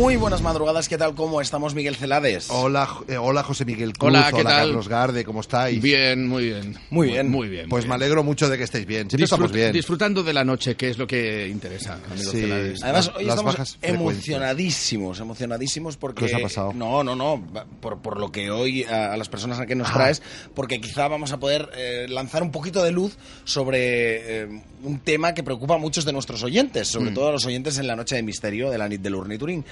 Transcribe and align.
Muy 0.00 0.16
buenas 0.16 0.40
madrugadas, 0.40 0.88
¿qué 0.88 0.96
tal? 0.96 1.14
¿Cómo 1.14 1.42
estamos, 1.42 1.74
Miguel 1.74 1.94
Celades? 1.94 2.48
Hola, 2.48 2.88
eh, 3.06 3.18
hola 3.18 3.42
José 3.42 3.66
Miguel 3.66 3.92
Cruz, 3.92 4.08
Hola, 4.08 4.32
¿qué 4.34 4.42
tal? 4.42 4.68
Carlos 4.68 4.88
Garde, 4.88 5.24
¿cómo 5.26 5.42
estáis? 5.42 5.82
Bien, 5.82 6.26
muy 6.26 6.44
bien. 6.46 6.78
Muy 6.88 7.08
bien. 7.08 7.28
Muy 7.30 7.48
bien. 7.50 7.68
Pues 7.68 7.84
muy 7.84 7.90
me 7.90 7.94
alegro 7.96 8.24
mucho 8.24 8.48
de 8.48 8.56
que 8.56 8.64
estéis 8.64 8.86
bien. 8.86 9.10
Siempre 9.10 9.18
Disfrut- 9.18 9.24
estamos 9.24 9.52
bien. 9.52 9.72
Disfrutando 9.72 10.22
de 10.22 10.32
la 10.32 10.42
noche, 10.42 10.74
que 10.74 10.88
es 10.88 10.96
lo 10.96 11.06
que 11.06 11.46
interesa, 11.48 11.98
amigos 12.10 12.32
Sí. 12.32 12.40
Celades. 12.40 12.82
Además, 12.82 13.12
hoy 13.14 13.24
las 13.26 13.34
estamos 13.36 13.78
emocionadísimos, 13.82 15.20
emocionadísimos 15.20 15.98
porque... 15.98 16.24
¿Qué 16.24 16.34
os 16.34 16.40
ha 16.40 16.42
pasado? 16.44 16.72
No, 16.72 17.04
no, 17.04 17.14
no, 17.14 17.46
por, 17.82 17.98
por 18.00 18.18
lo 18.18 18.32
que 18.32 18.50
hoy 18.50 18.84
a, 18.84 19.12
a 19.12 19.16
las 19.18 19.28
personas 19.28 19.60
a 19.60 19.66
que 19.66 19.74
nos 19.74 19.90
Ah. 19.90 19.92
traes, 19.94 20.22
porque 20.54 20.80
quizá 20.80 21.08
vamos 21.08 21.30
a 21.32 21.38
poder 21.38 21.68
eh, 21.76 22.06
lanzar 22.08 22.42
un 22.42 22.50
poquito 22.50 22.82
de 22.82 22.90
luz 22.90 23.18
sobre 23.44 24.42
eh, 24.44 24.62
un 24.82 25.00
tema 25.00 25.34
que 25.34 25.42
preocupa 25.42 25.74
a 25.74 25.78
muchos 25.78 26.06
de 26.06 26.12
nuestros 26.14 26.42
oyentes, 26.42 26.88
Mm. 26.88 26.92
sobre 26.92 27.10
todo 27.10 27.28
a 27.28 27.32
los 27.32 27.44
oyentes 27.44 27.76
en 27.76 27.86
la 27.86 27.96
noche 27.96 28.14
de 28.16 28.22
misterio 28.22 28.70
de 28.70 28.78
la 28.78 28.88
nit 28.88 29.02
del 29.02 29.14
Urniturín. 29.14 29.62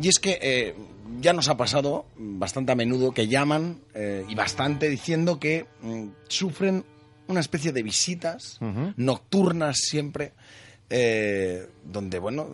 Y 0.00 0.08
es 0.08 0.18
que 0.18 0.38
eh, 0.40 0.74
ya 1.20 1.32
nos 1.32 1.48
ha 1.48 1.56
pasado 1.56 2.06
bastante 2.16 2.72
a 2.72 2.74
menudo 2.74 3.12
que 3.12 3.28
llaman, 3.28 3.80
eh, 3.94 4.24
y 4.28 4.34
bastante, 4.34 4.88
diciendo 4.88 5.38
que 5.38 5.66
mm, 5.82 6.06
sufren 6.28 6.84
una 7.26 7.40
especie 7.40 7.72
de 7.72 7.82
visitas 7.82 8.58
nocturnas 8.96 9.76
siempre, 9.78 10.32
eh, 10.88 11.68
donde, 11.84 12.18
bueno, 12.18 12.48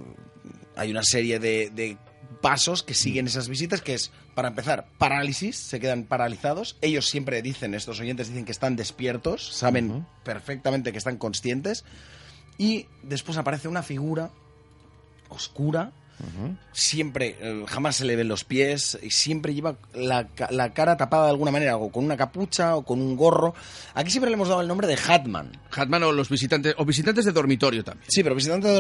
hay 0.76 0.90
una 0.90 1.02
serie 1.02 1.38
de, 1.38 1.70
de 1.70 1.96
pasos 2.40 2.82
que 2.82 2.94
siguen 2.94 3.26
esas 3.26 3.48
visitas, 3.48 3.80
que 3.80 3.94
es, 3.94 4.10
para 4.34 4.48
empezar, 4.48 4.86
parálisis, 4.98 5.56
se 5.56 5.80
quedan 5.80 6.04
paralizados. 6.04 6.76
Ellos 6.80 7.08
siempre 7.08 7.40
dicen, 7.42 7.74
estos 7.74 8.00
oyentes 8.00 8.28
dicen 8.28 8.44
que 8.44 8.52
están 8.52 8.76
despiertos, 8.76 9.52
saben 9.52 10.06
perfectamente 10.24 10.92
que 10.92 10.98
están 10.98 11.16
conscientes. 11.16 11.84
Y 12.58 12.86
después 13.02 13.38
aparece 13.38 13.68
una 13.68 13.82
figura 13.82 14.30
oscura, 15.28 15.92
Siempre, 16.72 17.36
eh, 17.40 17.64
jamás 17.66 17.96
se 17.96 18.04
le 18.04 18.16
ven 18.16 18.28
los 18.28 18.44
pies, 18.44 18.98
y 19.02 19.10
siempre 19.10 19.54
lleva 19.54 19.76
la, 19.94 20.28
la 20.50 20.72
cara 20.74 20.96
tapada 20.96 21.24
de 21.24 21.30
alguna 21.30 21.50
manera, 21.50 21.76
o 21.76 21.90
con 21.90 22.04
una 22.04 22.16
capucha, 22.16 22.76
o 22.76 22.82
con 22.84 23.00
un 23.00 23.16
gorro. 23.16 23.54
Aquí 23.94 24.10
siempre 24.10 24.30
le 24.30 24.34
hemos 24.34 24.48
dado 24.48 24.60
el 24.60 24.68
nombre 24.68 24.86
de 24.86 24.96
Hatman. 24.96 25.52
Hatman 25.70 26.02
o 26.02 26.12
los 26.12 26.28
visitantes, 26.28 26.74
o 26.78 26.84
visitantes 26.84 27.24
de 27.24 27.32
dormitorio 27.32 27.82
también. 27.84 28.04
Sí, 28.08 28.22
pero 28.22 28.34
visitante 28.34 28.68
de. 28.68 28.74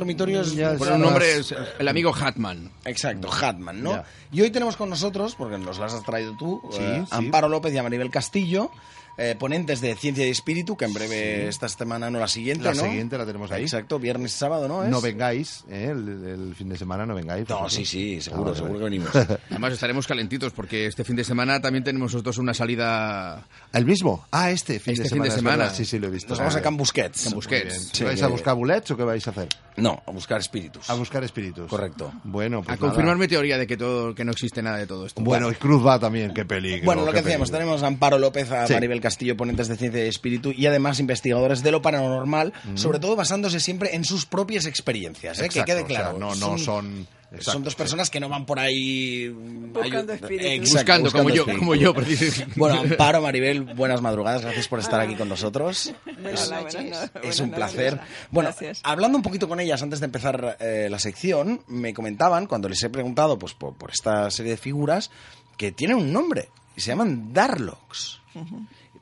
Ya, 0.54 0.74
Por 0.76 0.86
sí, 0.88 0.92
un 0.92 1.00
más- 1.00 1.08
nombre 1.10 1.36
es 1.38 1.54
el 1.78 1.88
amigo 1.88 2.14
Hatman. 2.14 2.70
Exacto, 2.84 3.30
Hatman, 3.32 3.82
¿no? 3.82 3.92
Ya. 3.92 4.04
Y 4.32 4.40
hoy 4.42 4.50
tenemos 4.50 4.76
con 4.76 4.90
nosotros, 4.90 5.34
porque 5.36 5.56
nos 5.58 5.78
las 5.78 5.94
has 5.94 6.02
traído 6.04 6.36
tú, 6.36 6.60
Sí, 6.72 6.78
eh, 6.80 7.02
sí. 7.06 7.14
Amparo 7.14 7.48
López 7.48 7.72
y 7.72 7.78
Amaribel 7.78 8.10
Castillo, 8.10 8.70
eh, 9.18 9.34
ponentes 9.38 9.80
de 9.80 9.94
Ciencia 9.94 10.26
y 10.26 10.30
Espíritu, 10.30 10.76
que 10.76 10.84
en 10.84 10.92
breve 10.94 11.48
esta 11.48 11.68
semana, 11.68 12.10
no 12.10 12.18
la 12.18 12.28
siguiente, 12.28 12.64
La 12.64 12.74
¿no? 12.74 12.82
siguiente 12.82 13.16
la 13.18 13.26
tenemos 13.26 13.50
ahí. 13.50 13.62
Exacto, 13.62 13.98
viernes 13.98 14.34
y 14.34 14.38
sábado, 14.38 14.68
¿no? 14.68 14.82
es? 14.84 14.90
No 14.90 15.00
vengáis, 15.00 15.64
¿eh? 15.70 15.88
el, 15.90 16.24
el 16.48 16.54
fin 16.54 16.68
de 16.68 16.76
semana 16.76 17.06
no 17.06 17.14
vengáis. 17.14 17.48
No, 17.48 17.68
sí, 17.70 17.84
sí, 17.84 18.20
seguro, 18.20 18.52
Ah, 18.52 18.56
seguro 18.56 18.78
que 18.78 18.84
venimos. 18.84 19.10
Además 19.50 19.72
estaremos 19.72 20.06
calentitos 20.06 20.52
porque 20.52 20.86
este 20.86 21.04
fin 21.04 21.16
de 21.16 21.24
semana 21.24 21.60
también 21.60 21.84
tenemos 21.84 22.12
nosotros 22.12 22.38
una 22.38 22.54
salida 22.54 23.44
¿El 23.72 23.86
mismo? 23.86 24.26
Ah, 24.30 24.50
este 24.50 24.78
fin 24.80 24.92
Este 24.92 25.04
de 25.04 25.08
fin 25.08 25.16
semana. 25.18 25.30
de 25.34 25.36
semana. 25.36 25.70
Sí, 25.70 25.84
sí, 25.84 25.98
lo 25.98 26.08
he 26.08 26.10
visto. 26.10 26.30
Nos 26.30 26.38
vamos 26.38 26.54
a 26.54 26.58
Muy 26.58 26.62
Can 26.62 26.72
bien. 26.74 26.78
Busquets. 26.78 27.24
Can 27.24 27.32
Busquets. 27.34 27.64
Muy 27.74 27.78
bien. 27.84 27.90
Sí, 27.94 28.04
¿Vais 28.04 28.18
que- 28.18 28.24
a 28.24 28.28
buscar 28.28 28.54
bullets 28.54 28.90
o 28.90 28.96
qué 28.96 29.02
vais 29.04 29.26
a 29.26 29.30
hacer? 29.30 29.48
No, 29.76 30.02
a 30.06 30.10
buscar 30.10 30.40
espíritus. 30.40 30.88
A 30.88 30.94
buscar 30.94 31.22
espíritus. 31.24 31.68
Correcto. 31.68 32.12
Bueno, 32.24 32.62
pues 32.62 32.76
a 32.76 32.80
confirmar 32.80 33.14
nada. 33.14 33.18
mi 33.18 33.28
teoría 33.28 33.58
de 33.58 33.66
que 33.66 33.76
todo 33.76 34.14
que 34.14 34.24
no 34.24 34.32
existe 34.32 34.62
nada 34.62 34.78
de 34.78 34.86
todo 34.86 35.04
esto. 35.06 35.20
Bueno, 35.22 35.50
y 35.50 35.54
Cruz 35.54 35.84
va 35.86 35.98
también, 35.98 36.32
qué 36.32 36.44
peligro. 36.46 36.84
Bueno, 36.86 37.04
lo 37.04 37.12
que 37.12 37.20
decíamos, 37.22 37.50
tenemos 37.50 37.82
a 37.82 37.86
Amparo 37.88 38.18
López, 38.18 38.50
a 38.50 38.66
Sí. 38.66 38.72
Maribel 38.72 39.00
Castillo, 39.06 39.36
ponentes 39.36 39.68
de 39.68 39.76
Ciencia 39.76 40.04
y 40.04 40.08
Espíritu, 40.08 40.52
y 40.54 40.66
además 40.66 40.98
investigadores 41.00 41.62
de 41.62 41.70
lo 41.72 41.80
paranormal, 41.82 42.52
Mm. 42.64 42.76
sobre 42.76 42.98
todo 42.98 43.16
basándose 43.16 43.60
siempre 43.60 43.94
en 43.94 44.04
sus 44.04 44.26
propias 44.26 44.66
experiencias, 44.66 45.38
¿eh? 45.38 45.42
que 45.42 45.60
Exacto, 45.60 45.64
quede 45.72 45.82
o 45.82 45.86
sea, 45.86 45.96
claro. 46.02 46.18
no, 46.18 46.34
no 46.34 46.58
son... 46.58 47.06
Son 47.26 47.38
exacto, 47.40 47.60
dos 47.64 47.72
sí. 47.72 47.76
personas 47.78 48.08
que 48.08 48.20
no 48.20 48.28
van 48.28 48.46
por 48.46 48.60
ahí 48.60 49.28
Buscando 49.28 50.12
ayu- 50.12 50.14
espíritus. 50.14 50.68
Exacto, 50.70 51.02
buscando, 51.02 51.10
como 51.12 51.30
yo, 51.30 51.44
como 51.58 51.74
yo, 51.74 51.92
precisamente. 51.92 52.54
Bueno, 52.58 52.80
Amparo, 52.80 53.20
Maribel, 53.20 53.62
buenas 53.62 54.00
madrugadas, 54.00 54.42
gracias 54.42 54.68
por 54.68 54.78
estar 54.78 55.00
aquí 55.00 55.16
con 55.16 55.28
nosotros. 55.28 55.92
Buenas 56.22 56.44
Es- 56.44 56.50
noches. 56.52 57.10
es 57.24 57.40
un 57.40 57.50
placer. 57.50 57.98
Bueno, 58.30 58.50
Gracias. 58.50 58.80
hablando 58.84 59.18
un 59.18 59.22
poquito 59.22 59.48
con 59.48 59.58
ellas 59.58 59.82
antes 59.82 59.98
de 59.98 60.06
empezar 60.06 60.56
eh, 60.60 60.86
la 60.88 61.00
sección, 61.00 61.62
me 61.66 61.92
comentaban, 61.92 62.46
cuando 62.46 62.68
les 62.68 62.80
he 62.84 62.90
preguntado 62.90 63.36
pues, 63.40 63.54
por, 63.54 63.74
por 63.74 63.90
esta 63.90 64.30
serie 64.30 64.52
de 64.52 64.58
figuras, 64.58 65.10
que 65.56 65.72
tienen 65.72 65.96
un 65.96 66.12
nombre 66.12 66.48
y 66.76 66.80
se 66.80 66.90
llaman 66.90 67.32
Darlocks. 67.34 68.20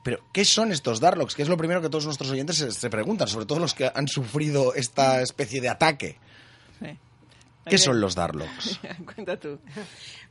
Pero, 0.05 0.19
¿qué 0.31 0.45
son 0.45 0.71
estos 0.71 0.99
Darlocks? 0.99 1.33
Que 1.33 1.41
es 1.41 1.49
lo 1.49 1.57
primero 1.57 1.81
que 1.81 1.89
todos 1.89 2.05
nuestros 2.05 2.29
oyentes 2.29 2.57
se, 2.57 2.71
se 2.71 2.89
preguntan, 2.91 3.27
sobre 3.27 3.47
todo 3.47 3.57
los 3.57 3.73
que 3.73 3.91
han 3.93 4.07
sufrido 4.07 4.75
esta 4.75 5.19
especie 5.21 5.59
de 5.61 5.69
ataque. 5.69 6.19
Sí. 6.79 6.97
¿Qué 7.65 7.79
son 7.79 7.99
los 7.99 8.13
Darlocks? 8.13 8.79
Cuenta 9.15 9.37
tú. 9.39 9.57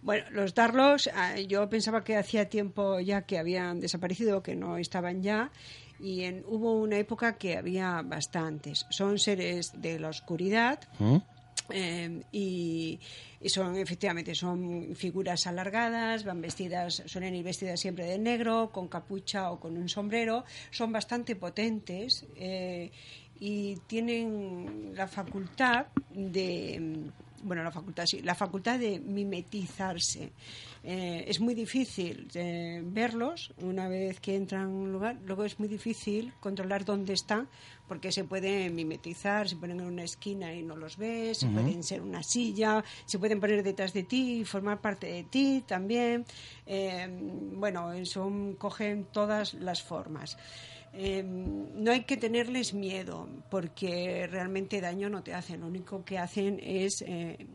Bueno, 0.03 0.25
los 0.31 0.55
Darlocks, 0.55 1.11
ah, 1.13 1.37
yo 1.41 1.69
pensaba 1.69 2.05
que 2.05 2.17
hacía 2.17 2.49
tiempo 2.49 3.01
ya 3.01 3.23
que 3.23 3.37
habían 3.37 3.81
desaparecido, 3.81 4.41
que 4.45 4.55
no 4.55 4.79
estaban 4.79 5.21
ya, 5.25 5.51
y 5.99 6.23
en- 6.23 6.45
hubo 6.47 6.75
una 6.81 6.97
época 6.99 7.37
que 7.37 7.57
había 7.57 8.03
bastantes. 8.05 8.87
Son 8.91 9.19
seres 9.19 9.73
de 9.75 9.99
la 9.99 10.11
oscuridad. 10.11 10.79
¿Mm? 11.01 11.17
Eh, 11.71 12.23
y, 12.33 13.01
son 13.47 13.77
efectivamente 13.77 14.35
son 14.35 14.95
figuras 14.95 15.47
alargadas, 15.47 16.25
van 16.25 16.41
vestidas, 16.41 17.03
suelen 17.07 17.35
ir 17.35 17.45
vestidas 17.45 17.81
siempre 17.81 18.05
de 18.07 18.19
negro, 18.19 18.71
con 18.73 18.89
capucha 18.89 19.51
o 19.51 19.61
con 19.61 19.77
un 19.77 19.89
sombrero, 19.89 20.45
son 20.71 20.93
bastante 20.93 21.37
potentes 21.37 22.27
eh, 22.37 22.91
y 23.39 23.77
tienen 23.87 24.93
la 24.95 25.07
facultad 25.09 25.87
de 26.11 27.11
bueno, 27.45 27.63
la 27.63 27.71
facultad 27.71 28.07
sí, 28.07 28.21
la 28.23 28.35
facultad 28.35 28.79
de 28.79 28.99
mimetizarse. 28.99 30.33
Eh, 30.83 31.25
es 31.29 31.41
muy 31.41 31.55
difícil 31.55 32.29
eh, 32.35 32.83
verlos 32.85 33.53
una 33.59 33.89
vez 33.89 34.21
que 34.21 34.37
entran 34.37 34.63
a 34.63 34.69
un 34.69 34.93
lugar, 34.93 35.19
luego 35.25 35.45
es 35.45 35.59
muy 35.59 35.69
difícil 35.69 36.33
controlar 36.41 36.85
dónde 36.85 37.13
están 37.15 37.49
porque 37.89 38.13
se 38.13 38.25
pueden 38.25 38.75
mimetizar, 38.75 39.49
se 39.49 39.57
ponen 39.57 39.81
en 39.81 39.87
una 39.87 40.05
esquina 40.05 40.53
y 40.53 40.63
no 40.63 40.77
los 40.77 40.97
ves, 40.97 41.39
se 41.39 41.49
pueden 41.49 41.83
ser 41.83 42.01
una 42.01 42.23
silla, 42.23 42.83
se 43.05 43.19
pueden 43.19 43.41
poner 43.41 43.63
detrás 43.63 43.93
de 43.93 44.05
ti 44.05 44.41
y 44.41 44.45
formar 44.45 44.81
parte 44.81 45.07
de 45.07 45.25
ti 45.25 45.63
también. 45.67 46.25
Eh, 46.67 47.07
bueno, 47.53 47.93
son, 48.07 48.55
cogen 48.55 49.07
todas 49.13 49.55
las 49.55 49.83
formas. 49.83 50.39
Eh, 50.97 51.23
no 51.25 51.91
hay 51.91 52.05
que 52.05 52.17
tenerles 52.17 52.73
miedo 52.75 53.29
porque 53.51 54.29
realmente 54.31 54.81
daño 54.81 55.09
no 55.11 55.23
te 55.23 55.35
hacen. 55.35 55.61
Lo 55.61 55.67
único 55.67 56.05
que 56.05 56.19
hacen 56.19 56.61
es 56.63 57.03
eh, 57.07 57.47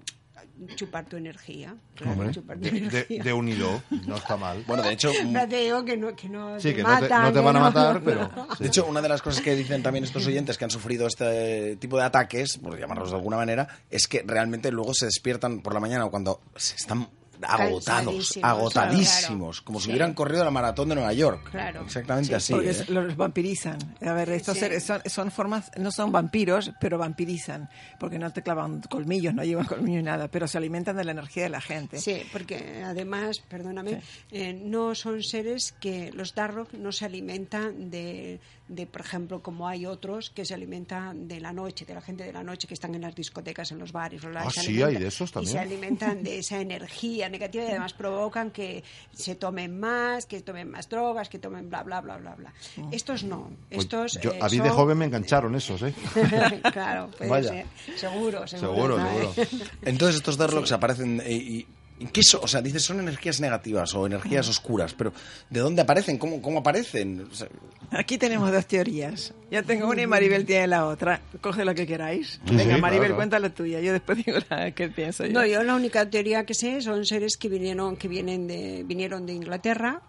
chupar 0.75 1.05
tu 1.05 1.15
energía. 1.15 1.75
claro, 1.95 2.29
chupar 2.31 2.57
tu 2.57 2.63
de, 2.69 2.77
energía. 2.77 3.23
de 3.23 3.33
un 3.33 3.47
hilo, 3.47 3.81
no 4.07 4.17
está 4.17 4.35
mal. 4.35 4.63
Bueno, 4.67 4.83
de 4.83 4.91
hecho, 4.91 5.09
te 5.49 5.57
digo 5.63 5.85
que 5.85 5.95
no, 5.95 6.15
que 6.15 6.27
no 6.27 6.59
Sí, 6.59 6.69
te 6.69 6.75
que 6.75 6.83
no 6.83 6.99
te, 6.99 7.09
no 7.09 7.43
van 7.43 7.55
a 7.55 7.59
no- 7.59 7.65
matar, 7.65 8.01
pero... 8.03 8.29
sí. 8.57 8.63
De 8.63 8.67
hecho, 8.67 8.85
una 8.85 9.01
de 9.01 9.07
las 9.09 9.21
cosas 9.21 9.41
que 9.41 9.55
dicen 9.55 9.81
también 9.83 10.03
estos 10.03 10.25
oyentes 10.27 10.57
que 10.57 10.65
han 10.65 10.71
sufrido 10.71 11.07
este 11.07 11.77
tipo 11.77 11.97
de 11.97 12.03
ataques, 12.03 12.57
por 12.57 12.77
llamarlos 12.77 13.11
de 13.11 13.15
alguna 13.17 13.37
manera, 13.37 13.67
es 13.89 14.07
que 14.07 14.21
realmente 14.25 14.69
luego 14.71 14.93
se 14.93 15.05
despiertan 15.05 15.61
por 15.61 15.73
la 15.73 15.79
mañana 15.79 16.05
o 16.05 16.11
cuando 16.11 16.41
se 16.57 16.75
están 16.75 17.07
agotados, 17.47 18.37
agotadísimos, 18.41 19.57
claro. 19.57 19.65
como 19.65 19.79
si 19.79 19.85
Sí. 19.85 19.91
hubieran 19.91 20.13
corrido 20.13 20.43
la 20.43 20.51
maratón 20.51 20.89
de 20.89 20.95
Nueva 20.95 21.13
York. 21.13 21.49
Claro. 21.51 21.81
Exactamente 21.83 22.27
Sí, 22.29 22.33
así. 22.33 22.53
Porque 22.53 22.69
¿eh? 22.71 22.85
los 22.89 23.15
vampirizan. 23.15 23.77
A 24.01 24.13
ver, 24.13 24.29
estos 24.29 24.55
Sí. 24.55 24.59
seres 24.61 24.83
son, 24.83 25.01
son 25.05 25.31
formas, 25.31 25.71
no 25.77 25.91
son 25.91 26.11
vampiros, 26.11 26.71
pero 26.79 26.97
vampirizan. 26.97 27.69
Porque 27.99 28.19
no 28.19 28.31
te 28.31 28.41
clavan 28.43 28.81
colmillos, 28.81 29.33
no 29.33 29.43
llevan 29.43 29.65
colmillos 29.65 29.97
ni 29.97 30.03
nada, 30.03 30.27
pero 30.27 30.47
se 30.47 30.57
alimentan 30.57 30.95
de 30.97 31.03
la 31.05 31.11
energía 31.11 31.43
de 31.43 31.49
la 31.49 31.61
gente. 31.61 31.99
Sí, 31.99 32.23
porque 32.31 32.83
además, 32.85 33.39
perdóname, 33.39 34.01
eh, 34.31 34.53
no 34.53 34.95
son 34.95 35.23
seres 35.23 35.73
que 35.79 36.11
los 36.13 36.35
Darrock 36.35 36.73
no 36.73 36.91
se 36.91 37.05
alimentan 37.05 37.89
de, 37.89 38.39
de, 38.67 38.85
por 38.85 39.01
ejemplo, 39.01 39.41
como 39.41 39.67
hay 39.67 39.85
otros 39.85 40.29
que 40.29 40.45
se 40.45 40.53
alimentan 40.53 41.27
de 41.27 41.39
la 41.39 41.53
noche, 41.53 41.85
de 41.85 41.93
la 41.95 42.01
gente 42.01 42.23
de 42.23 42.33
la 42.33 42.43
noche 42.43 42.67
que 42.67 42.73
están 42.73 42.93
en 42.95 43.01
las 43.01 43.15
discotecas, 43.15 43.71
en 43.71 43.79
los 43.79 43.91
bares. 43.91 44.23
los 44.23 44.35
Ah, 44.35 44.49
sí, 44.51 44.81
hay 44.81 44.95
de 44.97 45.07
esos 45.07 45.29
Y 45.31 45.33
también. 45.33 45.53
se 45.53 45.59
alimentan 45.59 46.23
de 46.23 46.39
esa 46.39 46.59
energía 46.59 47.28
negativa 47.29 47.63
y 47.63 47.67
además 47.67 47.93
provocan 47.93 48.51
que 48.51 48.83
se 49.13 49.35
tomen 49.35 49.79
más, 49.79 50.25
que 50.25 50.41
tomen 50.41 50.69
más 50.69 50.89
drogas, 50.89 51.29
que 51.29 51.39
tomen 51.39 51.69
bla, 51.69 51.83
bla, 51.83 52.01
bla, 52.01 52.17
bla, 52.17 52.35
bla. 52.35 52.53
Estos 52.91 53.23
no. 53.23 53.49
Pues 53.69 53.81
Estos. 53.83 54.19
yo, 54.21 54.31
eh, 54.31 54.39
a 54.41 54.49
mí 54.49 54.59
de 54.59 54.69
joven 54.69 54.97
me 54.97 55.05
engancharon 55.05 55.55
esos, 55.55 55.81
¿eh? 55.83 55.93
claro, 56.73 57.09
puede 57.17 57.29
Vaya. 57.29 57.49
ser. 57.49 57.65
Seguro, 57.95 58.47
seguro. 58.47 58.75
Seguro, 58.75 58.97
seguro. 58.97 59.47
Entonces 59.81 60.17
estos 60.17 60.37
Darlocks 60.37 60.71
aparecen 60.71 61.21
eh, 61.25 61.33
y 61.33 61.67
¿En 61.99 62.07
qué 62.07 62.23
so- 62.23 62.39
o 62.41 62.47
sea, 62.47 62.61
dices 62.61 62.83
son 62.83 62.99
energías 62.99 63.39
negativas 63.41 63.93
o 63.93 64.05
energías 64.05 64.47
oscuras, 64.47 64.93
pero 64.93 65.11
¿de 65.49 65.59
dónde 65.59 65.81
aparecen? 65.81 66.17
¿Cómo, 66.17 66.41
cómo 66.41 66.59
aparecen? 66.59 67.27
O 67.31 67.35
sea, 67.35 67.47
Aquí 67.91 68.17
tenemos 68.17 68.51
dos 68.51 68.65
teorías. 68.67 69.33
Ya 69.51 69.63
tengo 69.63 69.87
una 69.89 70.03
y 70.03 70.07
Maribel 70.07 70.45
tiene 70.45 70.67
la 70.67 70.85
otra. 70.85 71.21
Coge 71.41 71.65
lo 71.65 71.73
que 71.73 71.87
queráis. 71.87 72.39
Sí, 72.47 72.55
Venga, 72.55 72.75
sí, 72.75 72.81
Maribel, 72.81 73.07
claro. 73.07 73.15
cuenta 73.15 73.39
la 73.39 73.49
tuya. 73.49 73.79
Yo 73.81 73.91
después 73.93 74.23
digo 74.23 74.37
la 74.49 74.71
que 74.71 74.89
pienso 74.89 75.25
yo. 75.25 75.33
No, 75.33 75.43
yo 75.45 75.63
la 75.63 75.73
única 75.75 76.07
teoría 76.09 76.45
que 76.45 76.53
sé 76.53 76.81
son 76.81 77.03
seres 77.05 77.35
que 77.35 77.49
vinieron 77.49 77.97
que 77.97 78.07
vienen 78.07 78.47
de 78.47 78.83
vinieron 78.85 79.25
de 79.25 79.33
Inglaterra 79.33 80.01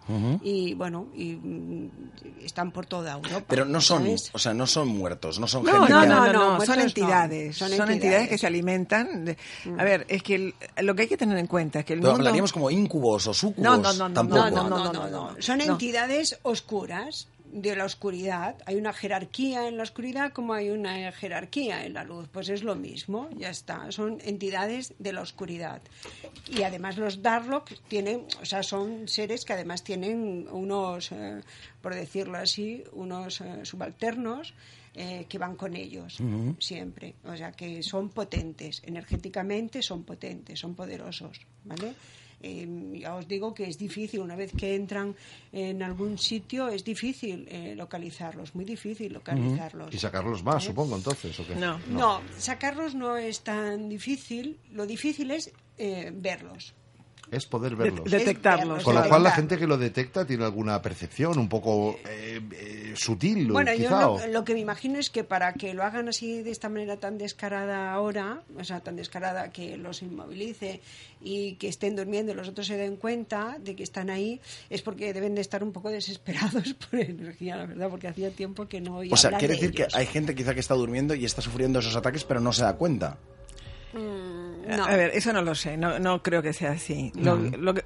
y 0.43 0.75
bueno 0.75 1.09
y 1.17 1.33
mm, 1.37 1.91
están 2.45 2.71
por 2.71 2.85
toda 2.87 3.15
Europa. 3.15 3.45
pero 3.49 3.65
no 3.65 3.81
son, 3.81 4.03
¿sabes? 4.05 4.31
o 4.35 4.39
sea, 4.39 4.53
no 4.53 4.67
son 4.67 4.89
muertos, 4.89 5.39
no 5.41 5.47
son 5.47 5.65
No, 5.65 5.73
gente 5.73 5.93
no, 5.93 6.05
no, 6.07 6.33
no, 6.33 6.59
no, 6.59 6.65
son 6.67 6.77
no. 6.77 6.83
entidades. 6.85 7.57
Son 7.57 7.69
Son, 7.71 7.73
entidades. 7.91 7.95
entidades 7.97 8.29
que 8.29 8.39
se 8.39 8.47
alimentan. 8.47 9.25
de- 9.25 9.37
A 9.79 9.85
ver, 9.85 10.05
es 10.09 10.23
que 10.23 10.35
el- 10.35 10.55
lo 10.83 10.95
que 10.95 11.03
hay 11.03 11.09
que 11.09 11.17
tener 11.17 11.39
en 11.39 11.47
cuenta 11.47 11.80
es 11.81 11.87
que 11.87 11.95
el 11.95 12.01
Pero 12.01 12.13
mundo... 12.13 12.23
hablaríamos 12.23 12.53
como 12.53 12.71
incubos 12.71 13.27
o 13.27 13.35
sucubos. 13.35 13.63
No, 13.65 13.77
no, 13.77 13.93
no, 13.93 14.09
no, 14.09 14.15
tampoco. 14.15 14.39
No, 14.39 14.51
no, 14.51 14.69
no, 14.69 14.85
no, 14.85 14.93
no, 14.93 15.09
no, 15.11 15.31
no. 15.33 15.43
Son 15.43 15.59
No. 15.59 15.65
entidades 15.65 16.39
oscuras 16.43 17.29
de 17.53 17.75
la 17.75 17.85
oscuridad. 17.85 18.55
Hay 18.65 18.77
una 18.77 18.93
jerarquía 18.93 19.67
en 19.67 19.77
la 19.77 19.83
oscuridad 19.83 20.33
como 20.33 20.53
hay 20.55 20.71
una 20.71 21.11
jerarquía 21.11 21.85
en 21.85 21.95
la 21.95 22.05
luz. 22.05 22.29
Pues 22.31 22.49
es 22.49 22.63
lo 22.63 22.77
mismo, 22.77 23.29
ya 23.37 23.51
está. 23.51 23.91
Son 23.91 24.19
entidades 24.25 24.95
de 25.01 25.13
la 25.13 25.23
oscuridad. 25.23 25.83
Y 26.49 26.63
además 26.63 26.97
los 26.97 27.23
Darlock 27.23 27.73
tienen, 27.89 28.25
o 28.41 28.45
sea, 28.45 28.63
son 28.63 29.09
seres 29.09 29.45
que 29.45 29.53
además 29.53 29.83
tienen 29.83 30.47
unos, 30.53 31.11
eh, 31.11 31.41
por 31.83 31.95
decirlo 31.95 32.39
así, 32.39 32.85
unos 32.93 33.41
eh, 33.41 33.65
subalternos. 33.65 34.55
Eh, 34.95 35.27
que 35.29 35.39
van 35.39 35.57
con 35.57 35.75
ellos 35.77 36.19
siempre, 36.59 37.15
o 37.25 37.37
sea 37.37 37.53
que 37.53 37.83
son 37.83 38.09
potentes, 38.11 38.83
energéticamente 38.85 39.83
son 39.83 40.05
potentes, 40.05 40.59
son 40.59 40.75
poderosos, 40.75 41.41
¿vale? 41.65 41.95
Eh, 42.43 42.67
ya 42.95 43.17
os 43.17 43.29
digo 43.29 43.53
que 43.53 43.65
es 43.65 43.77
difícil, 43.77 44.21
una 44.21 44.35
vez 44.35 44.53
que 44.57 44.75
entran 44.75 45.15
en 45.53 45.83
algún 45.83 46.17
sitio, 46.17 46.69
es 46.69 46.83
difícil 46.85 47.47
eh, 47.51 47.75
localizarlos, 47.77 48.55
muy 48.55 48.65
difícil 48.65 49.13
localizarlos. 49.13 49.95
Y 49.95 49.99
sacarlos 49.99 50.43
más, 50.43 50.65
supongo, 50.65 50.97
entonces, 50.97 51.39
¿o 51.39 51.47
qué? 51.47 51.55
No. 51.55 51.79
No, 51.89 52.23
sacarlos 52.39 52.95
no 52.95 53.17
es 53.17 53.41
tan 53.41 53.89
difícil, 53.89 54.59
lo 54.73 54.87
difícil 54.87 55.31
es 55.31 55.53
eh, 55.77 56.11
verlos. 56.15 56.75
Es 57.31 57.47
poder 57.47 57.77
de- 57.77 57.85
verlos. 57.85 58.11
detectarlos. 58.11 58.83
Con 58.83 58.95
lo 58.95 59.09
cual 59.09 59.23
la 59.23 59.31
gente 59.31 59.57
que 59.57 59.67
lo 59.67 59.77
detecta 59.77 60.27
tiene 60.27 60.45
alguna 60.45 60.83
percepción 60.83 61.39
un 61.39 61.49
poco 61.49 61.97
eh, 62.09 62.41
eh, 62.53 62.93
sutil, 62.97 63.51
Bueno, 63.53 63.73
yo 63.75 64.19
lo, 64.29 64.45
que 64.45 64.55
me 64.55 64.61
imagino 64.61 64.99
es 64.99 65.11
que 65.11 65.25
para 65.25 65.53
que 65.53 65.75
lo 65.75 65.85
hagan 65.85 66.09
así 66.09 66.43
de 66.43 66.51
esta 66.51 66.69
manera 66.69 66.97
tan 66.97 67.19
descarada 67.19 67.93
ahora, 67.93 68.43
o 68.59 68.65
sea, 68.65 68.81
tan 68.81 68.97
descarada 68.97 69.51
que 69.51 69.77
los 69.77 70.03
inmovilice 70.03 70.81
y 71.21 71.55
que 71.55 71.69
estén 71.69 71.97
durmiendo 71.97 72.33
y 72.33 72.35
los 72.35 72.49
otros 72.49 72.67
se 72.67 72.77
den 72.77 72.97
cuenta 72.97 73.57
de 73.61 73.77
que 73.77 73.83
están 73.83 74.11
ahí, 74.11 74.41
es 74.69 74.83
porque 74.83 75.13
deben 75.13 75.35
de 75.35 75.41
estar 75.41 75.63
un 75.63 75.73
poco 75.73 75.91
desesperados 75.91 76.75
por 76.91 77.01
energía, 77.01 77.57
la 77.57 77.67
verdad, 77.67 77.89
porque 77.91 78.09
hacía 78.09 78.31
tiempo 78.31 78.67
que 78.67 78.81
no 78.81 78.97
oía 78.97 79.13
O 79.13 79.17
sea, 79.17 79.31
quiere 79.39 79.55
de 79.55 79.61
decir 79.61 79.75
que 79.75 79.87
hay 79.93 80.07
gente 80.07 80.35
quizá 80.35 80.55
que 80.55 80.61
está 80.61 80.75
durmiendo 80.75 81.15
y 81.15 81.25
está 81.25 81.43
sufriendo 81.43 81.79
esos 81.79 81.95
ataques, 81.95 82.25
pero 82.25 82.41
no 82.41 82.53
se 82.53 82.63
da 82.63 82.75
cuenta. 82.75 83.19
Mm, 83.93 84.77
no. 84.77 84.85
A 84.85 84.97
ver, 84.97 85.11
eso 85.15 85.33
no 85.33 85.43
lo 85.43 85.55
sé, 85.55 85.77
no, 85.77 85.99
no 85.99 86.23
creo 86.23 86.43
que 86.43 86.53
sea 86.53 86.73
así. 86.73 87.13
Lo, 87.17 87.37
lo 87.37 87.75
que- 87.75 87.85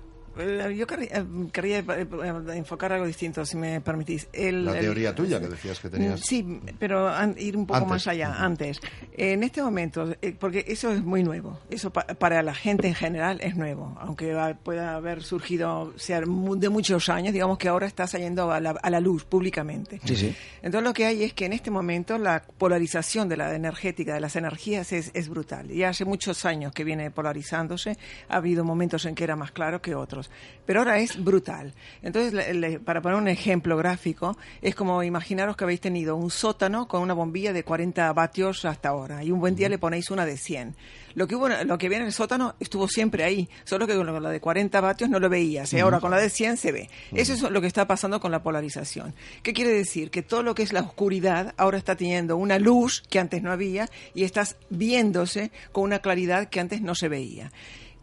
yo 0.75 0.87
querría, 0.87 1.09
eh, 1.19 1.25
querría, 1.53 1.79
eh, 1.79 2.07
enfocar 2.55 2.93
algo 2.93 3.07
distinto, 3.07 3.45
si 3.47 3.57
me 3.57 3.81
permitís. 3.81 4.29
El- 4.33 4.65
La 4.65 4.73
el- 4.75 4.81
teoría 4.81 5.15
tuya 5.15 5.41
que 5.41 5.49
decías 5.49 5.79
que 5.81 5.89
tenías. 5.89 6.21
Sí, 6.21 6.61
pero 6.79 7.09
an- 7.09 7.35
ir 7.39 7.57
un 7.57 7.67
poco 7.67 7.79
Antes. 7.79 7.91
más 7.91 8.07
allá, 8.09 8.35
antes. 8.39 8.81
En 9.17 9.43
este 9.45 9.63
momento, 9.63 10.15
eh, 10.21 10.35
porque 10.39 10.65
eso 10.69 10.91
es 10.93 11.03
muy 11.03 11.23
nuevo, 11.23 11.61
eso 11.71 11.91
pa- 11.93 12.07
para 12.07 12.43
la 12.43 12.55
gente 12.55 12.87
en 12.89 12.95
general 12.95 13.41
es 13.43 13.57
nuevo, 13.57 13.97
aunque 14.01 14.33
va- 14.33 14.55
pueda 14.55 14.95
haber 14.97 15.23
surgido 15.23 15.93
sea, 15.97 16.21
mu- 16.27 16.57
de 16.57 16.69
muchos 16.69 17.09
años, 17.09 17.33
digamos 17.33 17.59
que 17.59 17.69
ahora 17.69 17.87
está 17.87 18.07
saliendo 18.07 18.51
a 18.53 18.61
la, 18.61 18.71
a 18.71 18.91
la 18.91 19.01
luz 19.01 19.25
públicamente. 19.25 20.01
Sí, 20.05 20.17
sí. 20.17 20.35
Entonces 20.63 20.83
lo 20.87 20.93
que 20.95 21.07
hay 21.07 21.23
es 21.25 21.33
que 21.35 21.47
en 21.47 21.53
este 21.53 21.71
momento 21.71 22.19
la 22.19 22.43
polarización 22.59 23.29
de 23.29 23.37
la 23.37 23.55
energética, 23.55 24.15
de 24.15 24.21
las 24.21 24.37
energías 24.37 24.93
es, 24.93 25.11
es 25.15 25.29
brutal. 25.29 25.71
Y 25.71 25.83
hace 25.85 26.05
muchos 26.05 26.45
años 26.45 26.73
que 26.73 26.85
viene 26.85 27.11
polarizándose, 27.11 27.97
ha 28.29 28.37
habido 28.37 28.65
momentos 28.65 29.05
en 29.07 29.15
que 29.15 29.25
era 29.25 29.37
más 29.37 29.53
claro 29.53 29.81
que 29.81 29.95
otros, 29.95 30.24
pero 30.67 30.81
ahora 30.81 30.99
es 30.99 31.23
brutal. 31.23 31.75
Entonces, 32.03 32.33
le- 32.33 32.55
le- 32.55 32.81
para 32.81 33.03
poner 33.03 33.19
un 33.19 33.29
ejemplo 33.29 33.77
gráfico, 33.77 34.37
es 34.63 34.75
como 34.75 35.03
imaginaros 35.03 35.57
que 35.57 35.65
habéis 35.65 35.81
tenido 35.81 36.17
un 36.17 36.31
sótano 36.31 36.89
con 36.89 37.03
una 37.03 37.13
bombilla 37.15 37.53
de 37.53 37.65
40 37.65 38.13
vatios 38.15 38.65
hasta 38.65 38.89
ahora 38.89 39.23
y 39.23 39.31
un 39.31 39.41
buen 39.41 39.55
día 39.57 39.69
le 39.69 39.79
ponéis 39.79 40.11
una 40.11 40.25
de 40.25 40.37
100. 40.39 40.75
Lo 41.15 41.29
que, 41.29 41.37
hubo, 41.37 41.49
lo 41.49 41.79
que 41.79 41.89
viene 41.89 42.03
en 42.05 42.07
el 42.09 42.13
sótano 42.13 42.55
estuvo 42.59 42.89
siempre 42.89 43.23
ahí, 43.23 43.49
solo 43.65 43.87
que 43.87 43.95
con 43.95 44.23
la 44.23 44.31
de 44.31 44.41
40 44.41 44.81
vatios 44.81 45.09
no 45.11 45.21
lo 45.21 45.29
veías, 45.29 45.73
y 45.73 45.79
ahora 45.79 46.01
con 46.01 46.11
la 46.11 46.17
de 46.19 46.29
100 46.29 46.57
se 46.57 46.73
ve. 46.73 46.91
Eso 47.13 47.35
es 47.35 47.43
lo 47.43 47.61
que 47.61 47.69
está 47.69 47.87
pasando 47.87 48.19
con 48.19 48.33
la 48.33 48.43
polarización. 48.43 49.15
¿Qué 49.43 49.53
quiere 49.53 49.71
decir? 49.71 50.11
Que 50.11 50.23
todo 50.23 50.43
lo 50.43 50.55
que 50.57 50.63
es 50.65 50.73
la 50.73 50.81
oscuridad 50.81 51.55
ahora 51.57 51.79
está 51.79 51.95
teniendo 51.95 52.37
una 52.37 52.59
luz 52.59 53.03
que 53.09 53.21
antes 53.21 53.43
no 53.43 53.53
había 53.53 53.89
y 54.15 54.25
estás 54.25 54.57
viéndose 54.71 55.53
con 55.71 55.85
una 55.85 56.01
claridad 56.01 56.49
que 56.49 56.59
antes 56.59 56.81
no 56.83 56.95
se 56.97 57.09
veía. 57.09 57.53